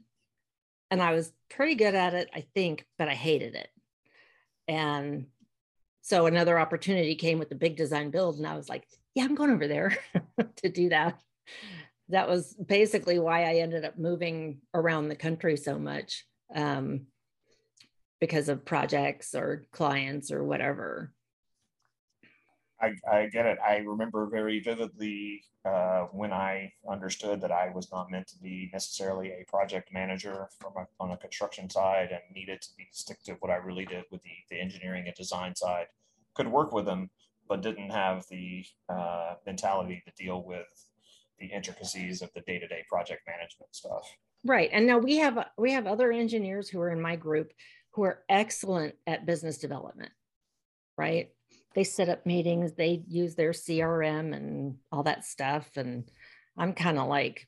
and 0.89 1.01
i 1.01 1.13
was 1.13 1.31
pretty 1.49 1.75
good 1.75 1.95
at 1.95 2.13
it 2.13 2.29
i 2.33 2.45
think 2.53 2.85
but 2.97 3.07
i 3.07 3.13
hated 3.13 3.55
it 3.55 3.69
and 4.67 5.25
so 6.01 6.25
another 6.25 6.59
opportunity 6.59 7.15
came 7.15 7.39
with 7.39 7.49
the 7.49 7.55
big 7.55 7.75
design 7.75 8.11
build 8.11 8.37
and 8.37 8.47
i 8.47 8.55
was 8.55 8.69
like 8.69 8.85
yeah, 9.15 9.25
I'm 9.25 9.35
going 9.35 9.51
over 9.51 9.67
there 9.67 9.97
to 10.57 10.69
do 10.69 10.89
that. 10.89 11.19
That 12.09 12.29
was 12.29 12.53
basically 12.53 13.19
why 13.19 13.43
I 13.43 13.55
ended 13.55 13.85
up 13.85 13.97
moving 13.97 14.61
around 14.73 15.07
the 15.07 15.15
country 15.15 15.57
so 15.57 15.77
much 15.79 16.25
um, 16.53 17.07
because 18.19 18.49
of 18.49 18.65
projects 18.65 19.33
or 19.33 19.65
clients 19.71 20.31
or 20.31 20.43
whatever. 20.43 21.13
I, 22.81 22.93
I 23.09 23.27
get 23.27 23.45
it. 23.45 23.57
I 23.65 23.77
remember 23.77 24.27
very 24.27 24.59
vividly 24.59 25.43
uh, 25.63 26.07
when 26.11 26.33
I 26.33 26.73
understood 26.89 27.39
that 27.41 27.51
I 27.51 27.71
was 27.73 27.91
not 27.91 28.09
meant 28.09 28.27
to 28.29 28.39
be 28.39 28.69
necessarily 28.73 29.29
a 29.29 29.45
project 29.47 29.93
manager 29.93 30.49
from 30.59 30.73
a, 30.77 31.03
on 31.03 31.11
a 31.11 31.17
construction 31.17 31.69
side 31.69 32.09
and 32.11 32.21
needed 32.33 32.61
to 32.63 32.69
be 32.77 32.87
stick 32.91 33.21
to 33.23 33.33
what 33.33 33.51
I 33.51 33.57
really 33.57 33.85
did 33.85 34.05
with 34.11 34.23
the, 34.23 34.31
the 34.49 34.59
engineering 34.59 35.03
and 35.05 35.15
design 35.15 35.55
side. 35.55 35.85
Could 36.33 36.47
work 36.47 36.71
with 36.71 36.85
them, 36.85 37.09
but 37.47 37.61
didn't 37.61 37.91
have 37.91 38.25
the 38.29 38.65
uh, 38.89 39.35
mentality 39.45 40.01
to 40.05 40.23
deal 40.23 40.43
with 40.43 40.87
the 41.39 41.47
intricacies 41.47 42.21
of 42.21 42.31
the 42.33 42.41
day-to-day 42.41 42.85
project 42.89 43.21
management 43.27 43.75
stuff. 43.75 44.09
Right. 44.43 44.69
And 44.73 44.87
now 44.87 44.97
we 44.97 45.17
have 45.17 45.37
we 45.57 45.71
have 45.73 45.85
other 45.85 46.11
engineers 46.11 46.67
who 46.69 46.79
are 46.79 46.89
in 46.89 47.01
my 47.01 47.15
group 47.15 47.51
who 47.91 48.03
are 48.03 48.23
excellent 48.29 48.95
at 49.05 49.25
business 49.25 49.57
development. 49.57 50.11
Right? 50.97 51.31
They 51.73 51.83
set 51.83 52.09
up 52.09 52.25
meetings, 52.25 52.73
they 52.73 53.03
use 53.07 53.35
their 53.35 53.51
CRM 53.51 54.35
and 54.35 54.77
all 54.91 55.03
that 55.03 55.25
stuff 55.25 55.69
and 55.75 56.09
I'm 56.57 56.73
kind 56.73 56.99
of 56.99 57.07
like 57.07 57.47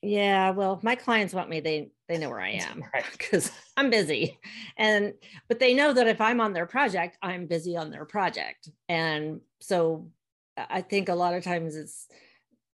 yeah, 0.00 0.50
well, 0.50 0.78
my 0.82 0.94
clients 0.94 1.34
want 1.34 1.48
me, 1.48 1.60
they 1.60 1.90
they 2.08 2.18
know 2.18 2.30
where 2.30 2.40
I 2.40 2.50
am 2.70 2.84
because 3.12 3.50
I'm 3.76 3.90
busy. 3.90 4.38
And 4.76 5.14
but 5.48 5.58
they 5.58 5.74
know 5.74 5.92
that 5.92 6.06
if 6.06 6.20
I'm 6.20 6.40
on 6.40 6.52
their 6.52 6.66
project, 6.66 7.18
I'm 7.22 7.46
busy 7.46 7.76
on 7.76 7.90
their 7.90 8.04
project. 8.04 8.68
And 8.88 9.40
so 9.60 10.10
I 10.56 10.82
think 10.82 11.08
a 11.08 11.14
lot 11.14 11.34
of 11.34 11.44
times 11.44 11.76
it's 11.76 12.08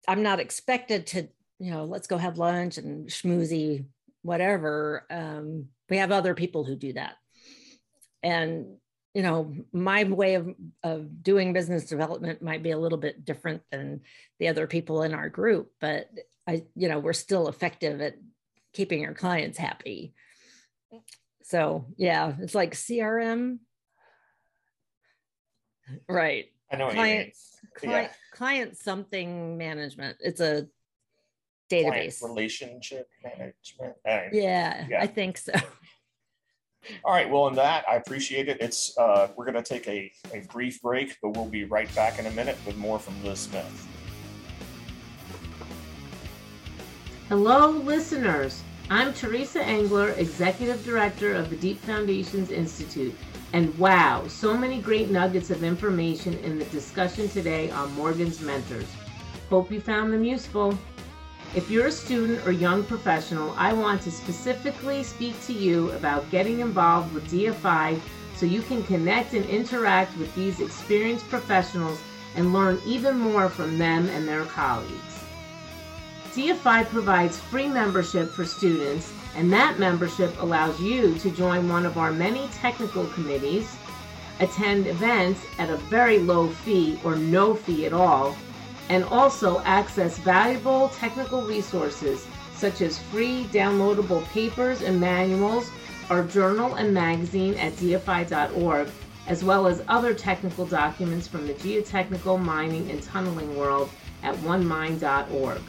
I'm 0.08 0.24
not 0.24 0.40
expected 0.40 1.08
to, 1.08 1.28
you 1.60 1.72
know, 1.72 1.86
let's 1.86 2.08
go 2.08 2.18
have 2.18 2.38
lunch 2.38 2.78
and 2.78 3.08
schmoozy, 3.08 3.86
whatever. 4.24 5.06
Um, 5.10 5.68
we 5.90 5.98
have 5.98 6.12
other 6.12 6.34
people 6.34 6.64
who 6.64 6.76
do 6.76 6.94
that. 6.94 7.16
And 8.24 8.78
you 9.14 9.22
know, 9.22 9.54
my 9.74 10.04
way 10.06 10.36
of, 10.36 10.54
of 10.84 11.24
doing 11.24 11.54
business 11.54 11.86
development 11.86 12.42
might 12.42 12.64
be 12.64 12.72
a 12.72 12.80
little 12.80 12.98
bit 12.98 13.26
different 13.26 13.62
than 13.72 14.02
the 14.40 14.48
other 14.48 14.68
people 14.68 15.04
in 15.04 15.14
our 15.14 15.30
group, 15.30 15.72
but 15.82 16.10
I, 16.48 16.64
you 16.76 16.88
know, 16.88 17.00
we're 17.00 17.14
still 17.14 17.48
effective 17.48 18.00
at 18.02 18.16
keeping 18.74 19.06
our 19.06 19.14
clients 19.14 19.58
happy. 19.58 20.14
So 21.44 21.86
yeah, 21.98 22.34
it's 22.40 22.56
like 22.56 22.74
CRM. 22.74 23.60
Right. 26.08 26.46
I 26.72 26.78
know 26.78 26.90
client, 26.90 27.34
client, 27.76 28.12
yeah. 28.12 28.38
client 28.38 28.78
something 28.78 29.58
management. 29.58 30.18
It's 30.22 30.40
a 30.40 30.68
database. 31.70 32.20
Client 32.20 32.38
relationship 32.38 33.10
management. 33.22 33.96
Yeah, 34.06 34.86
yeah, 34.90 35.02
I 35.02 35.08
think 35.08 35.38
so. 35.38 35.52
All 37.04 37.14
right. 37.14 37.30
Well, 37.30 37.48
in 37.48 37.56
that, 37.56 37.86
I 37.88 37.96
appreciate 37.96 38.50
it. 38.50 38.58
It's 38.60 38.98
uh, 38.98 39.30
we're 39.36 39.46
going 39.46 39.62
to 39.62 39.64
take 39.64 39.88
a, 39.88 40.12
a 40.34 40.42
brief 40.52 40.82
break, 40.82 41.18
but 41.22 41.30
we'll 41.30 41.46
be 41.46 41.66
right 41.66 41.94
back 41.96 42.20
in 42.20 42.26
a 42.26 42.32
minute 42.32 42.58
with 42.66 42.78
more 42.78 43.00
from 43.00 43.24
Liz 43.24 43.40
Smith. 43.40 43.88
Hello, 47.30 47.70
listeners. 47.70 48.62
I'm 48.90 49.14
Theresa 49.14 49.64
Engler, 49.64 50.10
Executive 50.18 50.84
Director 50.84 51.34
of 51.34 51.50
the 51.50 51.56
Deep 51.56 51.80
Foundations 51.80 52.52
Institute. 52.52 53.16
And 53.54 53.78
wow, 53.78 54.28
so 54.28 54.58
many 54.58 54.82
great 54.82 55.10
nuggets 55.10 55.50
of 55.50 55.64
information 55.64 56.34
in 56.40 56.60
the 56.60 56.66
discussion 56.66 57.30
today 57.30 57.70
on 57.72 57.94
Morgan's 57.94 58.42
Mentors. 58.42 58.88
Hope 59.50 59.72
you 59.72 59.80
found 59.80 60.12
them 60.12 60.24
useful. 60.24 60.78
If 61.54 61.70
you're 61.70 61.88
a 61.88 61.92
student 61.92 62.48
or 62.48 62.54
young 62.54 62.86
professional, 62.86 63.54
I 63.58 63.74
want 63.74 64.02
to 64.04 64.12
specifically 64.12 65.04
speak 65.04 65.36
to 65.48 65.54
you 65.54 65.92
about 65.92 66.32
getting 66.32 66.62
involved 66.62 67.14
with 67.14 67.30
DFI 67.30 68.00
so 68.38 68.46
you 68.46 68.62
can 68.62 68.84
connect 68.84 69.34
and 69.34 69.44
interact 69.48 70.18
with 70.18 70.34
these 70.34 70.62
experienced 70.62 71.28
professionals 71.28 72.00
and 72.38 72.54
learn 72.54 72.80
even 72.86 73.20
more 73.20 73.50
from 73.50 73.78
them 73.78 74.08
and 74.10 74.26
their 74.26 74.46
colleagues. 74.46 75.26
DFI 76.34 76.86
provides 76.86 77.38
free 77.38 77.68
membership 77.68 78.30
for 78.30 78.46
students, 78.46 79.12
and 79.36 79.52
that 79.52 79.78
membership 79.78 80.34
allows 80.42 80.80
you 80.80 81.16
to 81.20 81.30
join 81.32 81.68
one 81.68 81.86
of 81.86 81.98
our 81.98 82.14
many 82.14 82.48
technical 82.54 83.06
committees, 83.08 83.76
attend 84.40 84.88
events 84.88 85.42
at 85.60 85.70
a 85.70 85.76
very 85.76 86.20
low 86.20 86.48
fee 86.48 86.98
or 87.04 87.18
no 87.18 87.54
fee 87.54 87.86
at 87.86 87.92
all, 87.92 88.38
and 88.90 89.04
also 89.06 89.60
access 89.62 90.18
valuable 90.20 90.90
technical 90.90 91.44
resources 91.44 92.28
such 92.62 92.82
as 92.82 93.00
free 93.00 93.46
downloadable 93.46 94.24
papers 94.26 94.84
and 94.84 95.00
manuals, 95.00 95.72
our 96.12 96.24
journal 96.24 96.76
and 96.76 96.94
magazine 96.94 97.56
at 97.56 97.74
dfi.org, 97.74 98.88
as 99.28 99.44
well 99.44 99.66
as 99.66 99.84
other 99.88 100.14
technical 100.14 100.66
documents 100.66 101.28
from 101.28 101.48
the 101.48 101.56
geotechnical, 101.56 102.40
mining, 102.40 102.90
and 102.92 103.02
tunneling 103.02 103.58
world 103.58 103.90
at 104.22 104.36
onemine.org. 104.38 105.62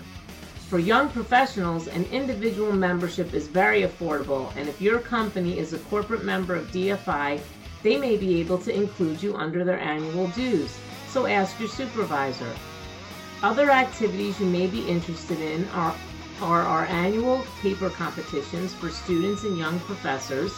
For 0.69 0.79
young 0.79 1.09
professionals, 1.09 1.87
an 1.89 2.05
individual 2.13 2.73
membership 2.73 3.33
is 3.33 3.47
very 3.47 3.83
affordable, 3.83 4.55
and 4.57 4.69
if 4.69 4.81
your 4.81 4.99
company 4.99 5.59
is 5.59 5.73
a 5.73 5.79
corporate 5.79 6.25
member 6.25 6.55
of 6.55 6.71
DFI, 6.73 7.41
they 7.83 7.97
may 7.97 8.17
be 8.17 8.41
able 8.41 8.59
to 8.59 8.75
include 8.75 9.23
you 9.23 9.35
under 9.35 9.65
their 9.65 9.81
annual 9.81 10.29
dues. 10.29 10.77
So 11.09 11.27
ask 11.27 11.59
your 11.59 11.69
supervisor. 11.69 12.53
Other 13.43 13.71
activities 13.71 14.39
you 14.39 14.47
may 14.47 14.69
be 14.69 14.87
interested 14.89 15.41
in 15.41 15.69
are, 15.71 15.97
are 16.41 16.63
our 16.63 16.87
annual 16.87 17.45
paper 17.61 17.91
competitions 17.91 18.73
for 18.73 18.89
students 18.89 19.43
and 19.43 19.59
young 19.59 19.81
professors. 19.81 20.57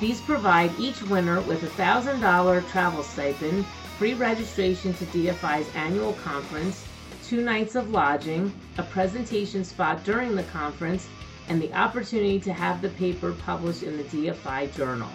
These 0.00 0.22
provide 0.22 0.78
each 0.78 1.02
winner 1.02 1.42
with 1.42 1.62
a 1.62 1.82
$1,000 1.82 2.68
travel 2.70 3.02
stipend, 3.02 3.66
free 3.98 4.14
registration 4.14 4.94
to 4.94 5.04
DFI's 5.06 5.68
annual 5.74 6.14
conference, 6.14 6.86
two 7.22 7.42
nights 7.42 7.74
of 7.74 7.90
lodging, 7.90 8.50
a 8.78 8.82
presentation 8.82 9.62
spot 9.62 10.02
during 10.04 10.34
the 10.34 10.42
conference, 10.44 11.08
and 11.48 11.60
the 11.60 11.72
opportunity 11.74 12.40
to 12.40 12.52
have 12.52 12.80
the 12.80 12.88
paper 12.90 13.32
published 13.32 13.82
in 13.82 13.98
the 13.98 14.04
DFI 14.04 14.74
Journal. 14.74 15.10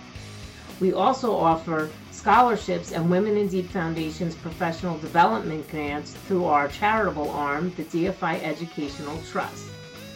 We 0.81 0.93
also 0.93 1.35
offer 1.35 1.91
scholarships 2.09 2.91
and 2.91 3.07
Women 3.07 3.37
in 3.37 3.47
Deep 3.47 3.69
Foundation's 3.69 4.33
professional 4.33 4.97
development 4.97 5.69
grants 5.69 6.13
through 6.13 6.45
our 6.45 6.69
charitable 6.69 7.29
arm, 7.29 7.71
the 7.77 7.83
DFI 7.83 8.41
Educational 8.41 9.21
Trust. 9.31 9.67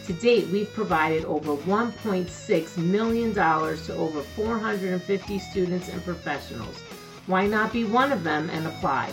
To 0.06 0.12
date, 0.12 0.48
we've 0.48 0.72
provided 0.72 1.24
over 1.24 1.54
$1.6 1.54 2.76
million 2.78 3.32
to 3.32 3.94
over 3.94 4.22
450 4.22 5.38
students 5.38 5.88
and 5.88 6.04
professionals. 6.04 6.80
Why 7.26 7.46
not 7.46 7.72
be 7.72 7.84
one 7.84 8.10
of 8.10 8.24
them 8.24 8.50
and 8.50 8.66
apply? 8.66 9.12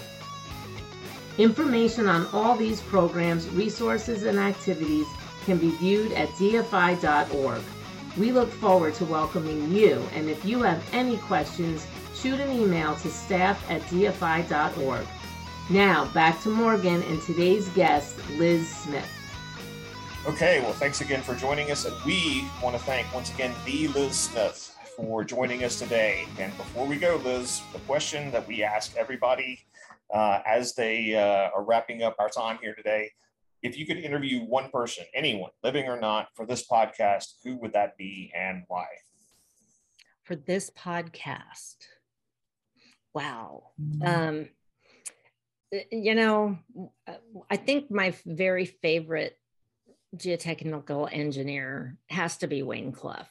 Information 1.37 2.07
on 2.07 2.25
all 2.33 2.55
these 2.55 2.81
programs, 2.81 3.47
resources, 3.49 4.23
and 4.23 4.39
activities 4.39 5.07
can 5.45 5.59
be 5.59 5.69
viewed 5.77 6.13
at 6.13 6.29
dfi.org. 6.29 7.61
We 8.15 8.31
look 8.31 8.51
forward 8.51 8.93
to 8.95 9.05
welcoming 9.05 9.71
you, 9.71 10.07
and 10.13 10.29
if 10.29 10.45
you 10.45 10.61
have 10.61 10.83
any 10.93 11.17
questions, 11.17 11.87
shoot 12.13 12.39
an 12.39 12.51
email 12.51 12.95
to 12.97 13.09
staff 13.09 13.63
at 13.71 13.81
dfi.org. 13.83 15.07
Now, 15.69 16.05
back 16.13 16.39
to 16.43 16.49
Morgan 16.49 17.01
and 17.03 17.21
today's 17.23 17.69
guest, 17.69 18.17
Liz 18.37 18.69
Smith. 18.69 19.09
Okay, 20.27 20.61
well, 20.61 20.73
thanks 20.73 21.01
again 21.01 21.23
for 21.23 21.33
joining 21.35 21.71
us. 21.71 21.85
And 21.85 21.95
we 22.05 22.47
want 22.61 22.77
to 22.77 22.83
thank 22.83 23.11
once 23.15 23.33
again 23.33 23.53
the 23.65 23.87
Liz 23.89 24.17
Smith 24.17 24.77
for 24.95 25.23
joining 25.23 25.63
us 25.63 25.79
today. 25.79 26.27
And 26.37 26.55
before 26.55 26.85
we 26.85 26.97
go, 26.97 27.19
Liz, 27.23 27.61
the 27.73 27.79
question 27.79 28.29
that 28.29 28.47
we 28.47 28.63
ask 28.63 28.95
everybody 28.95 29.65
uh, 30.13 30.41
as 30.45 30.75
they 30.75 31.15
uh, 31.15 31.49
are 31.55 31.63
wrapping 31.63 32.03
up 32.03 32.15
our 32.19 32.29
time 32.29 32.59
here 32.61 32.75
today. 32.75 33.11
If 33.63 33.77
you 33.77 33.85
could 33.85 33.97
interview 33.97 34.41
one 34.41 34.69
person, 34.69 35.05
anyone, 35.15 35.51
living 35.63 35.87
or 35.87 35.99
not, 35.99 36.27
for 36.35 36.45
this 36.45 36.67
podcast, 36.67 37.35
who 37.43 37.55
would 37.57 37.73
that 37.73 37.97
be 37.97 38.31
and 38.35 38.63
why? 38.67 38.85
For 40.23 40.35
this 40.35 40.69
podcast, 40.69 41.77
wow. 43.13 43.71
Um, 44.05 44.49
you 45.91 46.13
know, 46.13 46.59
I 47.49 47.55
think 47.55 47.89
my 47.89 48.13
very 48.25 48.65
favorite 48.65 49.37
geotechnical 50.15 51.09
engineer 51.11 51.97
has 52.09 52.37
to 52.37 52.47
be 52.47 52.63
Wayne 52.63 52.91
Clough. 52.91 53.25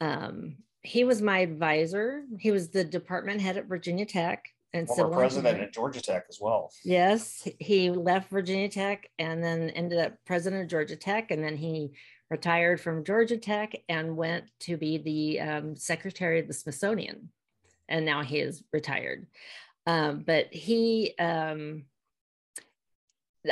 Um, 0.00 0.58
he 0.82 1.04
was 1.04 1.22
my 1.22 1.38
advisor. 1.38 2.22
He 2.38 2.50
was 2.50 2.70
the 2.70 2.84
department 2.84 3.40
head 3.40 3.56
at 3.56 3.66
Virginia 3.66 4.04
Tech 4.04 4.44
and 4.74 4.86
former 4.86 5.16
president 5.16 5.60
at 5.60 5.72
Georgia 5.72 6.00
Tech 6.00 6.26
as 6.28 6.38
well. 6.40 6.70
Yes, 6.84 7.46
he 7.58 7.90
left 7.90 8.30
Virginia 8.30 8.68
Tech 8.68 9.08
and 9.18 9.42
then 9.42 9.70
ended 9.70 9.98
up 9.98 10.14
president 10.26 10.62
of 10.62 10.68
Georgia 10.68 10.96
Tech, 10.96 11.30
and 11.30 11.42
then 11.42 11.56
he 11.56 11.92
retired 12.30 12.80
from 12.80 13.04
Georgia 13.04 13.38
Tech 13.38 13.74
and 13.88 14.16
went 14.16 14.44
to 14.60 14.76
be 14.76 14.98
the 14.98 15.40
um, 15.40 15.76
secretary 15.76 16.40
of 16.40 16.46
the 16.46 16.52
Smithsonian, 16.52 17.30
and 17.88 18.04
now 18.04 18.22
he 18.22 18.38
is 18.38 18.62
retired. 18.72 19.26
Um, 19.86 20.22
but 20.26 20.52
he, 20.52 21.14
um, 21.18 21.84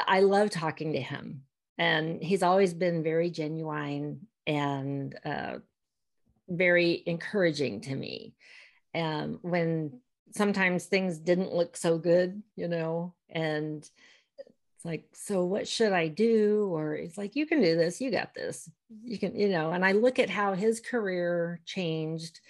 I 0.07 0.20
love 0.20 0.50
talking 0.50 0.92
to 0.92 1.00
him, 1.00 1.42
and 1.79 2.22
he's 2.22 2.42
always 2.42 2.74
been 2.74 3.02
very 3.02 3.31
genuine 3.31 4.26
and 4.46 5.18
uh, 5.24 5.55
very 6.48 7.02
encouraging 7.07 7.81
to 7.83 7.94
me. 7.94 8.35
And 8.92 9.38
when 9.42 10.00
sometimes 10.34 10.84
things 10.84 11.18
didn't 11.18 11.54
look 11.54 11.76
so 11.76 11.98
good, 11.98 12.42
you 12.56 12.68
know, 12.68 13.14
and 13.28 13.78
it's 13.78 14.84
like, 14.84 15.04
so 15.12 15.44
what 15.44 15.68
should 15.68 15.92
I 15.92 16.08
do? 16.08 16.68
Or 16.72 16.94
it's 16.94 17.18
like, 17.18 17.36
you 17.36 17.46
can 17.46 17.62
do 17.62 17.76
this, 17.76 18.00
you 18.00 18.10
got 18.10 18.34
this, 18.34 18.70
you 19.04 19.18
can, 19.18 19.34
you 19.36 19.48
know, 19.48 19.70
and 19.70 19.84
I 19.84 19.92
look 19.92 20.18
at 20.18 20.30
how 20.30 20.54
his 20.54 20.80
career 20.80 21.60
changed 21.64 22.40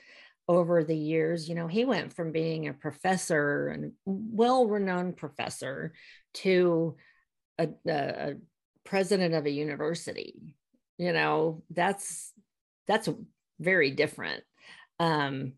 over 0.48 0.84
the 0.84 0.96
years. 0.96 1.48
You 1.48 1.54
know, 1.54 1.66
he 1.66 1.84
went 1.84 2.12
from 2.12 2.32
being 2.32 2.68
a 2.68 2.72
professor 2.72 3.68
and 3.68 3.92
well 4.04 4.66
renowned 4.66 5.16
professor 5.16 5.92
to 6.34 6.96
a, 7.58 7.68
a 7.88 8.34
president 8.84 9.34
of 9.34 9.46
a 9.46 9.50
university. 9.50 10.54
You 10.98 11.12
know, 11.12 11.62
that's 11.70 12.32
that's 12.86 13.08
very 13.58 13.90
different. 13.90 14.44
Um, 14.98 15.54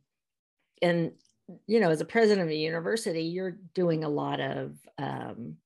and 0.80 1.12
you 1.66 1.80
know, 1.80 1.90
as 1.90 2.00
a 2.00 2.06
president 2.06 2.46
of 2.46 2.50
a 2.50 2.56
university, 2.56 3.22
you're 3.22 3.56
doing 3.74 4.04
a 4.04 4.08
lot 4.08 4.40
of 4.40 4.76
um, 4.98 5.56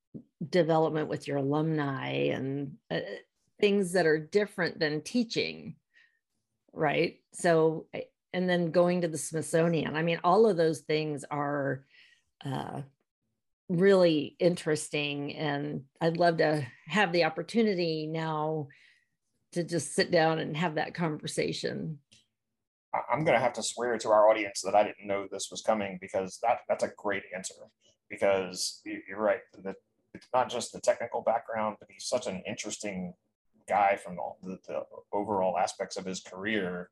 development 0.48 1.08
with 1.08 1.26
your 1.26 1.38
alumni 1.38 2.10
and 2.28 2.74
uh, 2.90 3.00
things 3.60 3.92
that 3.92 4.06
are 4.06 4.18
different 4.18 4.78
than 4.78 5.02
teaching, 5.02 5.74
right? 6.72 7.20
So, 7.32 7.86
and 8.32 8.48
then 8.48 8.70
going 8.70 9.00
to 9.00 9.08
the 9.08 9.18
Smithsonian. 9.18 9.96
I 9.96 10.02
mean, 10.02 10.20
all 10.22 10.48
of 10.48 10.56
those 10.56 10.80
things 10.80 11.24
are 11.30 11.84
uh, 12.44 12.82
really 13.68 14.36
interesting, 14.38 15.34
and 15.34 15.82
I'd 16.00 16.16
love 16.16 16.38
to 16.38 16.66
have 16.86 17.12
the 17.12 17.24
opportunity 17.24 18.06
now 18.06 18.68
to 19.52 19.64
just 19.64 19.94
sit 19.94 20.10
down 20.10 20.38
and 20.38 20.56
have 20.56 20.76
that 20.76 20.94
conversation 20.94 21.98
I'm 23.10 23.24
going 23.24 23.36
to 23.36 23.42
have 23.42 23.54
to 23.54 23.62
swear 23.62 23.96
to 23.98 24.10
our 24.10 24.28
audience 24.28 24.60
that 24.62 24.74
I 24.74 24.82
didn't 24.82 25.06
know 25.06 25.26
this 25.30 25.48
was 25.50 25.62
coming 25.62 25.98
because 26.00 26.38
that 26.42 26.60
that's 26.68 26.84
a 26.84 26.92
great 26.96 27.22
answer. 27.34 27.54
Because 28.10 28.82
you're 28.84 29.18
right, 29.18 29.40
that 29.62 29.76
it's 30.14 30.28
not 30.34 30.50
just 30.50 30.72
the 30.72 30.80
technical 30.80 31.22
background, 31.22 31.76
but 31.80 31.88
he's 31.90 32.04
such 32.04 32.26
an 32.26 32.42
interesting 32.46 33.14
guy 33.68 33.96
from 33.96 34.18
all 34.18 34.38
the, 34.42 34.58
the, 34.66 34.82
overall 35.12 35.56
aspects 35.58 35.96
of 35.96 36.04
his 36.04 36.20
career. 36.20 36.90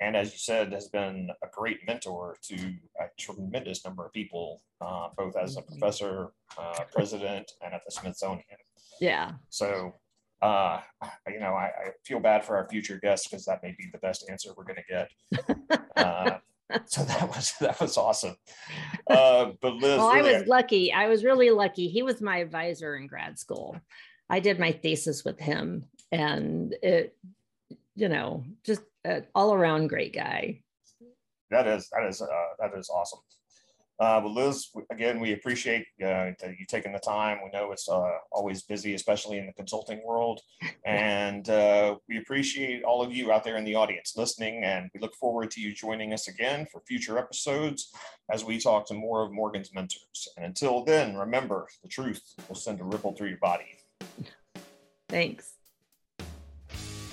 And 0.00 0.16
as 0.16 0.32
you 0.32 0.38
said, 0.38 0.72
has 0.72 0.88
been 0.88 1.30
a 1.42 1.46
great 1.52 1.86
mentor 1.86 2.36
to 2.44 2.54
a 3.00 3.06
tremendous 3.18 3.84
number 3.84 4.06
of 4.06 4.12
people, 4.12 4.62
uh, 4.80 5.08
both 5.16 5.36
as 5.36 5.56
a 5.56 5.62
professor, 5.62 6.28
uh, 6.56 6.84
president, 6.92 7.52
and 7.62 7.74
at 7.74 7.82
the 7.84 7.90
Smithsonian. 7.90 8.44
Yeah. 9.00 9.32
So 9.48 9.94
uh, 10.42 10.80
you 11.28 11.40
know, 11.40 11.54
I, 11.54 11.66
I, 11.66 11.90
feel 12.04 12.20
bad 12.20 12.44
for 12.44 12.56
our 12.56 12.66
future 12.68 12.98
guests 12.98 13.28
because 13.28 13.44
that 13.44 13.62
may 13.62 13.74
be 13.76 13.88
the 13.92 13.98
best 13.98 14.26
answer 14.30 14.50
we're 14.56 14.64
going 14.64 14.76
to 14.76 14.82
get. 14.88 15.78
Uh, 15.96 16.38
so 16.86 17.04
that 17.04 17.28
was 17.28 17.52
that 17.60 17.78
was 17.80 17.96
awesome. 17.96 18.36
Uh, 19.08 19.50
but 19.60 19.74
Liz, 19.74 19.98
well, 19.98 20.14
really, 20.14 20.34
I 20.34 20.38
was 20.38 20.48
lucky. 20.48 20.92
I 20.92 21.08
was 21.08 21.24
really 21.24 21.50
lucky. 21.50 21.88
He 21.88 22.02
was 22.02 22.20
my 22.20 22.38
advisor 22.38 22.96
in 22.96 23.06
grad 23.06 23.38
school. 23.38 23.78
I 24.30 24.40
did 24.40 24.58
my 24.58 24.72
thesis 24.72 25.24
with 25.24 25.38
him, 25.38 25.84
and 26.12 26.74
it, 26.82 27.16
you 27.96 28.08
know, 28.08 28.44
just 28.64 28.82
an 29.04 29.26
all 29.34 29.52
around 29.52 29.88
great 29.88 30.14
guy. 30.14 30.62
That 31.50 31.66
is 31.66 31.90
that 31.90 32.06
is 32.08 32.22
uh, 32.22 32.26
that 32.60 32.70
is 32.78 32.88
awesome. 32.88 33.20
Uh, 34.00 34.18
but 34.18 34.30
Liz, 34.30 34.68
again, 34.90 35.20
we 35.20 35.34
appreciate 35.34 35.84
uh, 36.02 36.30
you 36.58 36.64
taking 36.66 36.92
the 36.92 36.98
time. 36.98 37.38
We 37.44 37.50
know 37.50 37.70
it's 37.70 37.86
uh, 37.86 38.10
always 38.32 38.62
busy, 38.62 38.94
especially 38.94 39.36
in 39.36 39.46
the 39.46 39.52
consulting 39.52 40.00
world. 40.04 40.40
And 40.86 41.48
uh, 41.48 41.96
we 42.08 42.18
appreciate 42.18 42.82
all 42.82 43.02
of 43.02 43.12
you 43.14 43.30
out 43.30 43.44
there 43.44 43.56
in 43.56 43.64
the 43.64 43.74
audience 43.74 44.14
listening. 44.16 44.64
And 44.64 44.90
we 44.94 45.00
look 45.00 45.14
forward 45.14 45.50
to 45.52 45.60
you 45.60 45.72
joining 45.72 46.12
us 46.12 46.26
again 46.26 46.66
for 46.72 46.80
future 46.80 47.18
episodes 47.18 47.92
as 48.32 48.44
we 48.44 48.58
talk 48.58 48.86
to 48.86 48.94
more 48.94 49.22
of 49.22 49.30
Morgan's 49.30 49.72
mentors. 49.74 50.28
And 50.36 50.44
until 50.46 50.84
then, 50.84 51.16
remember 51.16 51.68
the 51.82 51.88
truth 51.88 52.22
will 52.48 52.56
send 52.56 52.80
a 52.80 52.84
ripple 52.84 53.14
through 53.14 53.28
your 53.28 53.38
body. 53.38 53.78
Thanks. 55.08 55.54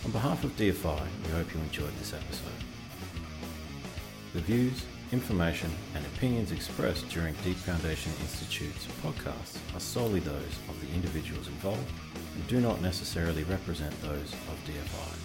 On 0.06 0.12
behalf 0.12 0.43
of 0.43 0.56
DFI, 0.58 1.08
we 1.26 1.32
hope 1.32 1.54
you 1.54 1.60
enjoyed 1.60 1.95
this 2.00 2.13
episode. 2.13 2.63
The 4.34 4.41
views, 4.41 4.86
Information 5.13 5.72
and 5.96 6.06
opinions 6.06 6.52
expressed 6.52 7.08
during 7.08 7.34
Deep 7.36 7.56
Foundation 7.56 8.12
Institute's 8.20 8.88
podcasts 9.02 9.58
are 9.74 9.80
solely 9.80 10.20
those 10.20 10.60
of 10.67 10.76
the 10.82 10.93
individuals 10.93 11.48
involved 11.48 11.89
and 12.36 12.46
do 12.48 12.60
not 12.60 12.82
necessarily 12.82 13.46
represent 13.46 13.93
those 14.02 14.34
of 14.34 14.60
DFI. 14.67 15.15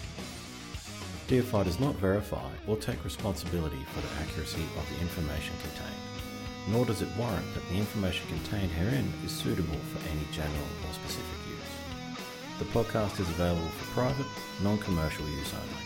DFI 1.27 1.65
does 1.65 1.81
not 1.81 1.95
verify 1.95 2.49
or 2.65 2.77
take 2.77 3.03
responsibility 3.03 3.83
for 3.91 3.99
the 3.99 4.21
accuracy 4.21 4.63
of 4.77 4.87
the 4.89 5.01
information 5.01 5.53
contained, 5.59 6.03
nor 6.69 6.85
does 6.85 7.01
it 7.01 7.09
warrant 7.17 7.53
that 7.53 7.67
the 7.67 7.75
information 7.75 8.25
contained 8.29 8.71
herein 8.71 9.11
is 9.25 9.31
suitable 9.31 9.79
for 9.91 9.99
any 10.07 10.25
general 10.31 10.67
or 10.87 10.93
specific 10.93 11.39
use. 11.49 12.57
the 12.57 12.65
podcast 12.71 13.19
is 13.19 13.27
available 13.31 13.67
for 13.67 13.99
private, 13.99 14.27
non-commercial 14.63 15.27
use 15.27 15.53
only. 15.53 15.82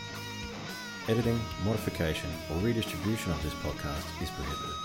Editing, 1.09 1.39
modification, 1.63 2.29
or 2.51 2.57
redistribution 2.57 3.31
of 3.31 3.41
this 3.41 3.53
podcast 3.53 4.21
is 4.21 4.29
prohibited. 4.31 4.75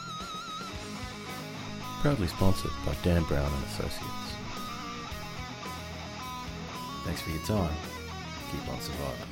Proudly 2.01 2.29
sponsored 2.29 2.71
by 2.87 2.95
Dan 3.03 3.25
Brown 3.25 3.53
and 3.53 3.65
Associates. 3.65 4.37
Thanks 7.05 7.23
for 7.23 7.31
your 7.31 7.43
time. 7.43 7.75
Keep 8.53 8.69
on 8.69 8.81
surviving. 8.81 9.32